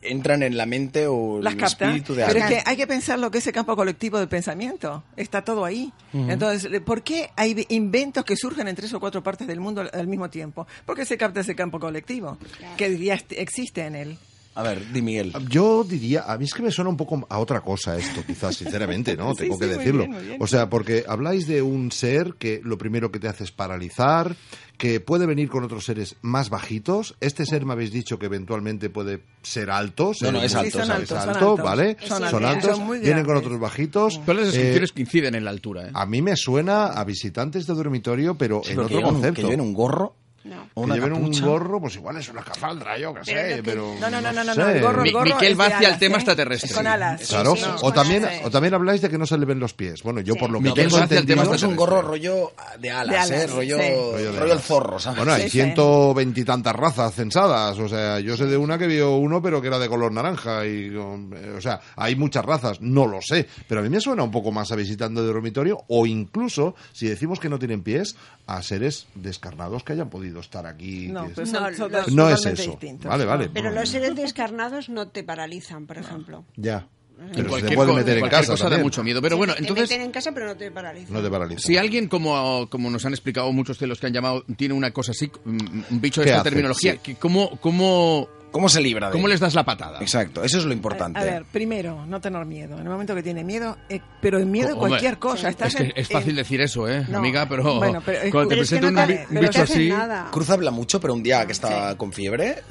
entran 0.03 0.43
en 0.43 0.57
la 0.57 0.67
mente 0.67 1.07
o. 1.07 1.41
Las 1.43 1.55
el 1.55 1.61
capta. 1.61 1.87
espíritu 1.87 2.15
de 2.15 2.25
Pero 2.27 2.39
es 2.39 2.45
alguien. 2.45 2.63
que 2.65 2.71
hay 2.71 2.77
que 2.77 2.87
pensar 2.87 3.19
lo 3.19 3.31
que 3.31 3.39
es 3.39 3.47
el 3.47 3.53
campo 3.53 3.75
colectivo 3.77 4.19
del 4.19 4.29
pensamiento. 4.29 5.03
Está 5.17 5.43
todo 5.43 5.65
ahí. 5.65 5.93
Entonces, 6.13 6.81
¿por 6.83 7.03
qué 7.03 7.31
hay 7.37 7.67
inventos 7.69 8.25
que 8.25 8.37
surgen 8.37 8.69
en 8.69 8.77
tres 8.77 8.93
o 8.95 9.01
cuatro 9.01 9.23
partes 9.23 9.47
del 9.47 9.61
mundo 9.61 9.81
al, 9.83 9.91
al 9.93 10.07
mismo 10.07 10.31
tiempo? 10.31 10.67
Porque 10.85 11.05
se 11.05 11.17
capta 11.17 11.41
ese 11.41 11.55
campo 11.55 11.79
colectivo 11.81 12.39
que 12.77 12.99
ya 12.99 13.19
existe 13.31 13.83
en 13.85 13.95
él. 13.97 14.19
A 14.57 14.62
ver, 14.62 14.90
di 14.90 15.03
Miguel. 15.03 15.33
Yo 15.49 15.85
diría, 15.85 16.25
a 16.27 16.37
mí 16.38 16.47
es 16.47 16.55
que 16.55 16.62
me 16.62 16.71
suena 16.71 16.88
un 16.90 16.97
poco 16.97 17.27
a 17.29 17.38
otra 17.38 17.61
cosa 17.61 17.97
esto, 17.97 18.25
quizás, 18.27 18.57
sinceramente, 18.57 19.14
¿no? 19.16 19.35
Sí, 19.37 19.42
Tengo 19.42 19.55
sí, 19.55 19.61
que 19.61 19.66
muy 19.66 19.77
decirlo. 19.77 19.99
bien, 20.05 20.12
muy 20.12 20.25
bien. 20.25 20.37
O 20.42 20.47
sea, 20.47 20.69
porque 20.71 21.05
habláis 21.07 21.47
de 21.47 21.61
un 21.62 21.92
ser 21.92 22.35
que 22.38 22.61
lo 22.64 22.79
primero 22.79 23.12
que 23.12 23.19
te 23.21 23.29
hace 23.29 23.45
es 23.45 23.53
paralizar, 23.53 24.35
que 24.79 25.01
puede 25.01 25.27
venir 25.27 25.49
con 25.51 25.62
otros 25.64 25.85
seres 25.85 26.16
más 26.23 26.49
bajitos. 26.51 27.16
Este 27.21 27.45
ser 27.47 27.64
me 27.66 27.75
habéis 27.75 27.92
dicho 27.92 28.19
que 28.19 28.27
eventualmente 28.27 28.88
puede 28.90 29.21
ser 29.42 29.71
alto. 29.71 30.12
ser 30.14 30.33
no, 30.33 30.42
es 30.42 30.55
alto, 30.55 30.71
Sí, 30.71 30.85
son 30.87 30.90
altos, 30.90 31.09
son 31.09 31.29
alto, 31.31 31.51
altos. 31.51 31.64
¿vale? 31.64 31.97
Son 32.07 32.31
Son, 32.31 32.45
altos, 32.45 32.77
son 32.79 33.01
vienen 33.01 33.25
con 33.27 33.37
otros 33.37 33.61
bajitos. 33.61 34.21
Todas 34.25 34.47
las 34.47 34.55
Eh, 34.55 34.59
descripciones 34.59 34.92
coinciden 34.92 35.35
en 35.35 35.45
la 35.45 35.51
altura. 35.51 35.88
¿eh? 35.88 35.90
a 35.92 36.07
mí 36.07 36.23
me 36.23 36.35
suena 36.37 36.87
a 36.87 37.05
visitantes 37.05 37.66
de 37.66 37.75
dormitorio, 37.75 38.37
pero 38.37 38.62
Sí, 38.64 38.71
en 38.71 38.77
pero 38.77 38.87
otro 38.87 38.99
que 38.99 39.05
concepto. 39.05 39.35
que 39.35 39.42
lleven 39.42 39.61
un 39.61 39.75
gorro 39.75 40.14
No. 40.47 40.69
o 40.75 40.87
Que 40.87 40.93
lleven 40.93 41.15
capucha. 41.15 41.45
un 41.45 41.51
gorro, 41.51 41.81
pues 41.81 41.97
igual 41.97 42.17
es 42.19 42.29
una 42.29 42.41
escafaldra, 42.41 42.97
yo 42.99 43.13
qué 43.15 43.21
Pero 43.27 43.41
sé, 43.49 43.57
que- 43.57 43.63
pero... 43.63 43.95
No, 44.01 44.09
no, 44.11 44.21
no, 44.21 44.33
no, 44.33 44.45
no, 44.45 44.55
sé. 44.55 44.61
no, 44.61 44.69
el 44.69 44.81
gorro, 44.83 45.03
Mi- 45.03 45.09
el 45.09 45.15
gorro 45.15 45.35
Miquel 45.35 45.61
va 45.61 45.67
hacia 45.67 45.89
el 45.89 45.99
tema 45.99 46.15
¿eh? 46.15 46.19
extraterrestre. 46.19 46.71
Es 46.71 46.77
con 46.77 46.87
alas. 46.87 47.21
Sí, 47.21 47.27
Claro, 47.29 47.57
sí, 47.57 47.63
sí, 47.63 47.69
o, 47.83 47.93
también, 47.93 48.25
alas, 48.25 48.37
sí. 48.39 48.43
o 48.45 48.51
también 48.51 48.75
habláis 48.75 49.01
de 49.01 49.09
que 49.11 49.19
no 49.19 49.27
se 49.27 49.37
le 49.39 49.45
ven 49.45 49.59
los 49.59 49.75
pies. 49.75 50.03
Bueno, 50.03 50.21
yo 50.21 50.35
Sí. 50.35 50.39
por 50.41 50.51
lo 50.51 50.59
que 50.61 50.65
pero 50.71 50.75
tengo 50.77 50.97
el 50.99 51.03
entendido... 51.03 51.43
tema 51.43 51.57
es 51.57 51.63
un 51.65 51.75
gorro 51.77 52.03
rollo 52.03 52.53
de 52.79 52.91
alas, 52.91 53.29
De 53.29 53.35
alas, 53.37 53.45
¿eh? 53.45 53.47
Rollo. 53.49 53.77
Rollo 53.77 54.13
de 54.33 54.41
rollo 54.41 54.53
el 54.53 54.61
zorro, 54.61 54.99
¿sabes? 55.01 55.19
Bueno, 55.19 55.33
hay 55.33 55.51
ciento 55.51 56.15
veintitantas 56.15 56.75
razas 56.77 57.15
censadas. 57.15 57.79
O 57.79 57.89
sea, 57.89 58.21
yo 58.21 58.37
sé 58.37 58.47
de 58.47 58.57
una 58.57 58.79
que 58.79 58.87
vio 58.87 59.17
uno, 59.17 59.43
pero 59.43 59.61
que 59.61 59.67
era 59.69 59.79
de 59.79 59.89
color 59.89 60.13
naranja. 60.13 60.65
y 60.67 60.95
O 60.95 61.61
sea, 61.61 61.81
hay 61.97 62.15
muchas 62.17 62.45
razas. 62.45 62.81
No 62.81 63.07
lo 63.07 63.21
sé. 63.21 63.49
Pero 63.67 63.81
a 63.81 63.83
mí 63.83 63.89
me 63.91 64.01
suena 64.01 64.23
un 64.23 64.31
poco 64.31 64.53
más 64.53 64.71
a 64.71 64.77
visitando 64.77 65.23
de 65.23 65.27
dormitorio 65.27 65.79
o 65.89 66.07
incluso, 66.07 66.75
si 66.93 67.09
decimos 67.09 67.41
que 67.41 67.49
no 67.49 67.59
tienen 67.59 67.83
pies, 67.83 68.17
a 68.47 68.63
seres 68.63 69.07
descarnados 69.15 69.83
que 69.83 69.93
hayan 69.93 70.09
podido 70.11 70.36
estar 70.40 70.66
aquí. 70.66 71.09
No, 71.09 71.29
pues 71.35 71.53
No, 71.53 71.72
son, 71.75 71.92
No 72.14 72.29
es 72.31 72.44
eso. 72.46 72.70
distintos. 72.70 73.09
Vale, 73.09 73.25
vale. 73.25 73.49
Pero 73.53 73.68
Bueno, 73.68 73.81
los 73.81 73.88
seres 73.88 74.14
descarnados 74.14 74.88
no 74.88 75.09
te 75.09 75.22
paralizan, 75.25 75.87
por 75.87 75.99
ejemplo. 75.99 76.44
Ya. 76.57 76.87
Pero 77.18 77.44
se 77.44 77.44
cualquier 77.49 77.75
puede 77.77 77.94
meter 77.94 78.18
en 78.18 78.29
casa 78.29 78.53
cosa 78.53 78.68
da 78.68 78.77
mucho 78.79 79.03
miedo. 79.03 79.22
Pero 79.22 79.37
Sí, 79.37 79.38
bueno, 79.38 79.55
te 79.55 79.61
entonces... 79.61 79.88
meten 79.88 80.05
en 80.05 80.11
casa, 80.12 80.33
pero 80.33 80.46
no 80.46 80.55
te 80.57 80.70
paralizan. 80.70 81.14
No 81.14 81.22
te 81.22 81.31
paraliza. 81.31 81.61
Si 81.61 81.77
alguien, 81.79 82.09
como, 82.09 82.68
como 82.68 82.90
nos 82.90 83.07
han 83.07 83.12
explicado 83.14 83.51
muchos 83.53 83.79
de 83.79 83.87
los 83.87 83.99
que 83.99 84.07
han 84.09 84.12
llamado, 84.12 84.44
tiene 84.59 84.75
una 84.75 84.90
cosa 84.90 85.12
así, 85.12 85.31
mm, 85.44 85.59
un 85.92 86.01
bicho 86.03 86.20
de 86.20 86.27
¿Qué 86.27 86.31
esta 86.33 86.40
hace? 86.42 86.51
terminología, 86.51 86.92
Sí. 86.92 86.99
que 87.03 87.14
¿cómo, 87.14 87.59
cómo 87.62 88.29
¿Cómo 88.57 88.69
se 88.71 88.81
libra 88.81 89.09
de 89.09 89.12
¿Cómo 89.12 89.29
les 89.29 89.38
das 89.38 89.55
la 89.55 89.64
patada? 89.64 89.99
Exacto, 90.01 90.42
eso 90.42 90.57
es 90.59 90.64
lo 90.64 90.73
importante. 90.73 91.19
A, 91.19 91.23
a 91.23 91.25
ver, 91.27 91.45
primero, 91.53 92.07
no 92.07 92.21
tener 92.23 92.45
miedo. 92.47 92.75
En 92.77 92.83
el 92.85 92.88
momento 92.88 93.14
que 93.14 93.23
tiene 93.23 93.45
miedo, 93.45 93.77
eh, 93.90 94.01
pero 94.21 94.38
el 94.38 94.47
miedo 94.47 94.69
de 94.69 94.73
Hombre, 94.75 94.88
cualquier 94.88 95.19
cosa. 95.19 95.51
Estás 95.51 95.75
Es 95.75 95.77
que 95.77 95.83
en- 95.85 95.92
es 95.95 96.09
fácil 96.09 96.31
en- 96.31 96.37
decir 96.37 96.61
eso, 96.62 96.88
¿eh, 96.88 97.05
No, 97.09 97.19
amiga? 97.19 97.47
Pero, 97.49 97.75
bueno, 97.77 98.03
pero 98.05 98.31
cuando 98.31 98.49
te 98.51 98.57
presenta 98.57 98.90
no 98.90 99.01
un 99.03 99.07
te- 99.07 99.27
bicho 99.40 99.62
así... 99.62 99.88
nada. 99.90 100.29
Cruz 100.31 100.49
habla 100.49 100.71
mucho, 100.71 100.99
pero 101.01 101.12
un 101.12 101.23
día 101.23 101.45
que 101.45 101.53
estaba 101.53 101.97
con 101.99 102.12
fiebre 102.14 102.62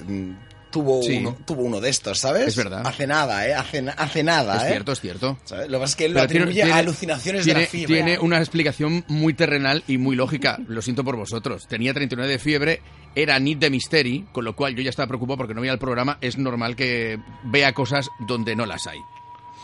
tuvo, 0.76 1.02
Sí. 1.04 1.20
uno, 1.20 1.38
tuvo 1.46 1.64
uno 1.64 1.80
de 1.80 1.90
estos, 1.90 2.20
¿sabes? 2.20 2.48
Es 2.50 2.58
verdad. 2.58 2.82
Hace 2.86 3.08
nada, 3.08 3.48
¿eh? 3.48 3.54
Hace, 3.54 3.86
hace 3.96 4.24
nada, 4.24 4.58
Es 4.58 4.64
¿eh? 4.64 4.68
cierto, 4.72 4.92
es 4.92 5.00
cierto. 5.00 5.38
¿Sabes? 5.46 5.70
Lo 5.70 5.78
que 5.78 5.82
pasa 5.84 5.92
es 5.92 5.96
que 5.96 6.06
él 6.06 6.14
lo 6.14 6.22
atribuye 6.22 6.54
tiene- 6.54 6.72
a 6.74 6.76
alucinaciones 6.78 7.44
tiene, 7.46 7.60
de 7.62 7.66
la 7.66 7.72
fiebre. 7.72 7.96
Tiene 7.96 8.20
una 8.20 8.40
explicación 8.40 9.06
muy 9.08 9.34
terrenal 9.34 9.86
y 9.88 9.98
muy 9.98 10.18
lógica. 10.18 10.60
Lo 10.68 10.82
siento 10.82 11.06
por 11.06 11.16
vosotros. 11.16 11.66
Tenía 11.70 11.94
39 11.94 12.30
de 12.34 12.40
fiebre, 12.40 12.82
era 13.16 13.40
nit 13.40 13.58
de 13.60 13.70
misteri, 13.70 14.26
con 14.34 14.44
lo 14.44 14.54
cual 14.54 14.76
yo 14.76 14.82
ya 14.82 14.90
estaba 14.90 15.08
preocupado 15.08 15.38
porque 15.38 15.54
no 15.54 15.62
veía 15.62 15.72
el 15.72 15.80
programa. 15.80 16.18
Es 16.20 16.38
normal 16.38 16.76
que 16.76 17.18
vea 17.46 17.72
cosas 17.72 18.10
donde 18.28 18.54
no 18.58 18.66
las 18.66 18.86
hay. 18.88 19.00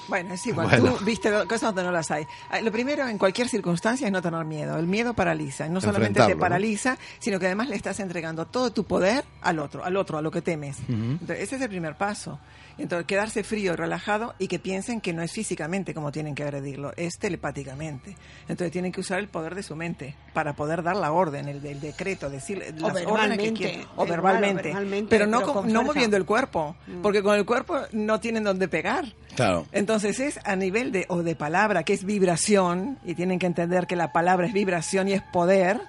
Bueno, 0.08 0.34
es 0.34 0.46
igual, 0.48 0.68
Bueno. 0.68 0.96
tú 0.98 1.06
viste 1.06 1.30
cosas 1.48 1.62
donde 1.62 1.84
no 1.84 1.92
las 1.92 2.12
hay. 2.12 2.26
Ah, 2.50 2.60
Lo 2.62 2.72
primero, 2.72 3.08
en 3.08 3.18
cualquier 3.18 3.48
circunstancia, 3.48 4.08
es 4.08 4.14
no 4.14 4.22
tener 4.22 4.44
miedo. 4.46 4.78
El 4.78 4.88
miedo 4.88 5.14
paraliza. 5.14 5.68
No 5.70 5.80
solamente 5.82 6.22
te 6.26 6.36
paraliza, 6.36 6.98
sino 7.20 7.40
que 7.40 7.46
además 7.46 7.70
le 7.70 7.76
estás 7.76 8.00
entregando 8.00 8.46
todo 8.48 8.72
tu 8.72 8.84
poder 8.86 9.24
al 9.42 9.60
otro, 9.60 9.84
al 9.86 9.96
otro, 9.98 10.18
a 10.18 10.22
lo 10.22 10.32
que 10.32 10.42
temes. 10.42 10.78
Entonces, 10.90 11.40
ese 11.40 11.56
es 11.58 11.62
el 11.62 11.70
primer 11.70 11.96
paso. 11.96 12.40
Entonces, 12.78 13.06
quedarse 13.06 13.44
frío 13.44 13.74
y 13.74 13.76
relajado 13.76 14.34
y 14.40 14.48
que 14.48 14.58
piensen 14.58 15.02
que 15.02 15.14
no 15.14 15.22
es 15.22 15.32
físicamente 15.32 15.94
como 15.94 16.12
tienen 16.12 16.34
que 16.34 16.44
agredirlo, 16.44 16.94
es 16.98 17.18
telepáticamente. 17.20 18.16
Entonces, 18.48 18.72
tienen 18.72 18.92
que 18.92 19.02
usar 19.02 19.20
el 19.20 19.28
poder 19.28 19.56
de 19.56 19.62
su 19.64 19.76
mente 19.76 20.16
para 20.34 20.54
poder 20.54 20.82
dar 20.84 20.96
la 20.96 21.12
orden, 21.12 21.48
el, 21.48 21.66
el 21.66 21.80
decreto, 21.82 22.30
decir 22.30 22.74
las 22.78 23.06
órdenes 23.06 23.52
que 23.52 23.78
da 23.80 23.88
O 23.96 24.06
verbalmente. 24.06 24.74
pero 25.10 25.28
no, 25.28 25.40
pero 25.40 25.54
con- 25.54 25.72
no 25.74 25.84
moviendo 25.84 26.18
el 26.18 26.26
cuerpo, 26.26 26.76
porque 27.02 27.22
con 27.22 27.36
el 27.36 27.46
cuerpo 27.46 27.80
no 27.92 28.20
tienen 28.20 28.44
dónde 28.44 28.68
pegar. 28.68 29.06
Claro. 29.36 29.66
Entonces 29.72 30.20
es 30.20 30.40
a 30.44 30.56
nivel 30.56 30.92
de 30.92 31.06
o 31.10 31.24
de 31.24 31.36
palabra 31.36 31.84
que 31.84 31.94
es 31.94 32.04
vibración 32.04 33.00
y 33.06 33.16
tienen 33.16 33.40
que 33.40 33.46
entender 33.46 33.88
que 33.88 33.96
la 33.96 34.12
palabra 34.12 34.48
es 34.48 34.54
vibración 34.54 35.08
y 35.08 35.14
es 35.14 35.22
poder. 35.22 35.80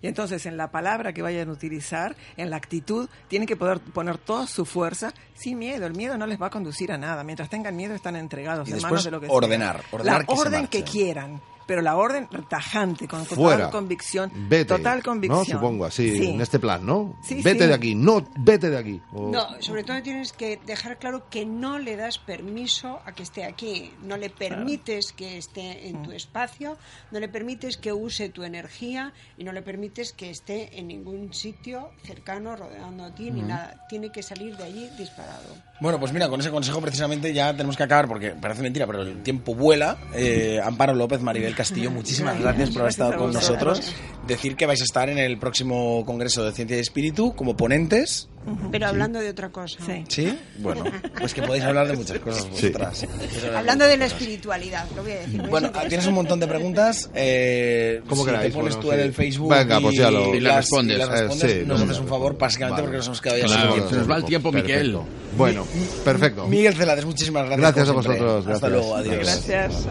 Y 0.00 0.08
entonces 0.08 0.46
en 0.46 0.56
la 0.56 0.70
palabra 0.72 1.12
que 1.12 1.22
vayan 1.22 1.48
a 1.48 1.52
utilizar, 1.52 2.16
en 2.36 2.50
la 2.50 2.56
actitud, 2.56 3.08
tienen 3.28 3.46
que 3.46 3.56
poder 3.56 3.78
poner 3.80 4.18
toda 4.18 4.46
su 4.48 4.64
fuerza 4.64 5.12
sin 5.34 5.58
miedo. 5.58 5.86
El 5.86 5.94
miedo 5.94 6.16
no 6.18 6.26
les 6.26 6.40
va 6.42 6.46
a 6.46 6.50
conducir 6.50 6.90
a 6.92 6.98
nada. 6.98 7.22
Mientras 7.22 7.48
tengan 7.48 7.76
miedo 7.76 7.94
están 7.94 8.16
entregados 8.16 8.66
Y 8.68 8.72
en 8.72 8.76
después 8.78 8.90
manos 8.92 9.04
de 9.04 9.10
lo 9.12 9.20
que 9.20 9.26
ordenar, 9.28 9.76
sea. 9.80 9.88
ordenar 9.92 10.18
la 10.20 10.26
que 10.26 10.34
se 10.36 10.40
orden 10.40 10.66
que 10.66 10.82
quieran. 10.82 11.40
Pero 11.66 11.82
la 11.82 11.96
orden 11.96 12.28
tajante, 12.48 13.06
con 13.08 13.22
total 13.22 13.36
Fuera. 13.36 13.70
convicción. 13.70 14.30
Vete. 14.48 14.64
Total 14.66 15.02
convicción. 15.02 15.38
¿no? 15.38 15.44
Supongo, 15.44 15.84
así, 15.84 16.16
Sí. 16.16 16.26
en 16.30 16.40
este 16.40 16.58
plan, 16.58 16.84
¿no? 16.84 17.16
Sí, 17.22 17.36
vete 17.42 17.60
sí. 17.64 17.66
de 17.68 17.74
aquí, 17.74 17.94
no, 17.94 18.26
vete 18.38 18.70
de 18.70 18.78
aquí. 18.78 19.00
O- 19.12 19.30
No, 19.30 19.46
sobre 19.60 19.84
todo 19.84 20.02
tienes 20.02 20.32
que 20.32 20.58
dejar 20.66 20.98
claro 20.98 21.28
que 21.30 21.44
no 21.46 21.78
le 21.78 21.96
das 21.96 22.18
permiso 22.18 23.00
a 23.04 23.12
que 23.12 23.22
esté 23.22 23.44
aquí, 23.44 23.92
no 24.02 24.16
le 24.16 24.30
permites 24.30 25.12
que 25.12 25.38
esté 25.38 25.88
en 25.88 26.02
tu 26.02 26.12
espacio, 26.12 26.76
no 27.10 27.20
le 27.20 27.28
permites 27.28 27.76
que 27.76 27.92
use 27.92 28.28
tu 28.28 28.42
energía 28.44 29.12
y 29.38 29.44
no 29.44 29.52
le 29.52 29.62
permites 29.62 30.12
que 30.12 30.30
esté 30.30 30.78
en 30.78 30.88
ningún 30.88 31.32
sitio 31.32 31.90
cercano 32.04 32.56
rodeando 32.56 33.04
a 33.04 33.14
ti 33.14 33.30
ni 33.30 33.42
nada. 33.42 33.86
Tiene 33.88 34.10
que 34.10 34.22
salir 34.22 34.56
de 34.56 34.64
allí 34.64 34.88
disparado. 34.98 35.54
Bueno, 35.80 35.98
pues 35.98 36.12
mira, 36.12 36.28
con 36.28 36.38
ese 36.40 36.50
consejo 36.50 36.80
precisamente 36.80 37.32
ya 37.34 37.52
tenemos 37.52 37.76
que 37.76 37.82
acabar 37.82 38.06
porque 38.06 38.30
parece 38.30 38.62
mentira, 38.62 38.86
pero 38.86 39.02
el 39.02 39.22
tiempo 39.22 39.54
vuela. 39.54 39.98
Eh, 40.14 40.60
Amparo 40.62 40.94
López, 40.94 41.20
Maribel 41.20 41.56
Castillo, 41.62 41.90
muchísimas 41.90 42.40
gracias 42.40 42.70
por 42.70 42.80
haber 42.82 42.90
estado 42.90 43.16
con 43.16 43.32
nosotros. 43.32 43.80
Decir 44.26 44.54
que 44.56 44.66
vais 44.66 44.80
a 44.80 44.84
estar 44.84 45.08
en 45.08 45.18
el 45.18 45.38
próximo 45.38 46.04
Congreso 46.06 46.44
de 46.44 46.52
Ciencia 46.52 46.76
y 46.76 46.80
Espíritu 46.80 47.34
como 47.34 47.56
ponentes. 47.56 48.28
Pero 48.72 48.88
hablando 48.88 49.20
de 49.20 49.28
otra 49.30 49.50
cosa. 49.50 49.78
Sí. 49.86 50.04
¿Sí? 50.08 50.38
Bueno, 50.58 50.82
pues 51.18 51.32
que 51.32 51.42
podéis 51.42 51.62
hablar 51.64 51.86
de 51.86 51.94
muchas 51.96 52.18
cosas 52.18 52.42
Sí. 52.42 52.48
vosotras. 52.68 53.04
Hablar 53.44 53.56
Hablando 53.58 53.86
de 53.86 53.96
la 53.96 54.06
espiritualidad, 54.06 54.84
lo 54.96 55.02
voy 55.02 55.12
a 55.12 55.18
decir. 55.20 55.42
Bueno, 55.48 55.70
tienes 55.88 56.06
un 56.06 56.14
montón 56.14 56.40
de 56.40 56.46
preguntas. 56.48 57.08
Eh, 57.14 58.00
Como 58.08 58.22
si 58.22 58.30
queráis, 58.30 58.52
te 58.52 58.58
pones 58.58 58.74
bueno, 58.76 58.88
tú 58.88 58.92
en 58.92 58.98
sí. 58.98 59.04
el 59.06 59.14
Facebook 59.14 59.50
Venga, 59.54 59.80
pues 59.80 59.96
ya 59.96 60.10
lo- 60.10 60.34
y 60.34 60.38
Y 60.38 60.40
las 60.40 60.56
respondes. 60.56 60.96
y 60.96 60.98
las 60.98 61.08
Eh, 61.08 61.12
respondes, 61.12 61.52
sí, 61.52 61.58
nos 61.66 61.78
no, 61.80 61.84
haces 61.84 61.98
un 62.00 62.08
favor, 62.08 62.36
básicamente 62.38 62.72
Vale. 62.72 62.82
porque 62.82 62.96
nos 62.98 63.06
hemos 63.06 63.20
quedado 63.20 63.38
ya 63.38 63.44
Claro, 63.46 63.60
sin 63.62 63.68
se 63.70 63.78
tiempo. 63.78 63.96
nos 63.96 64.10
va 64.10 64.16
el 64.16 64.24
tiempo, 64.24 64.50
Perfecto. 64.52 64.78
Miquel. 64.82 64.98
Bueno, 65.36 65.66
perfecto. 66.04 66.46
Miguel 66.48 66.74
Celades, 66.74 67.04
muchísimas 67.04 67.44
gracias. 67.46 67.60
Gracias 67.60 67.88
a 67.88 67.92
vosotros, 67.92 68.38
Hasta 68.38 68.48
gracias. 68.50 68.70
luego, 68.72 68.96
adiós. 68.96 69.16
Gracias. 69.18 69.86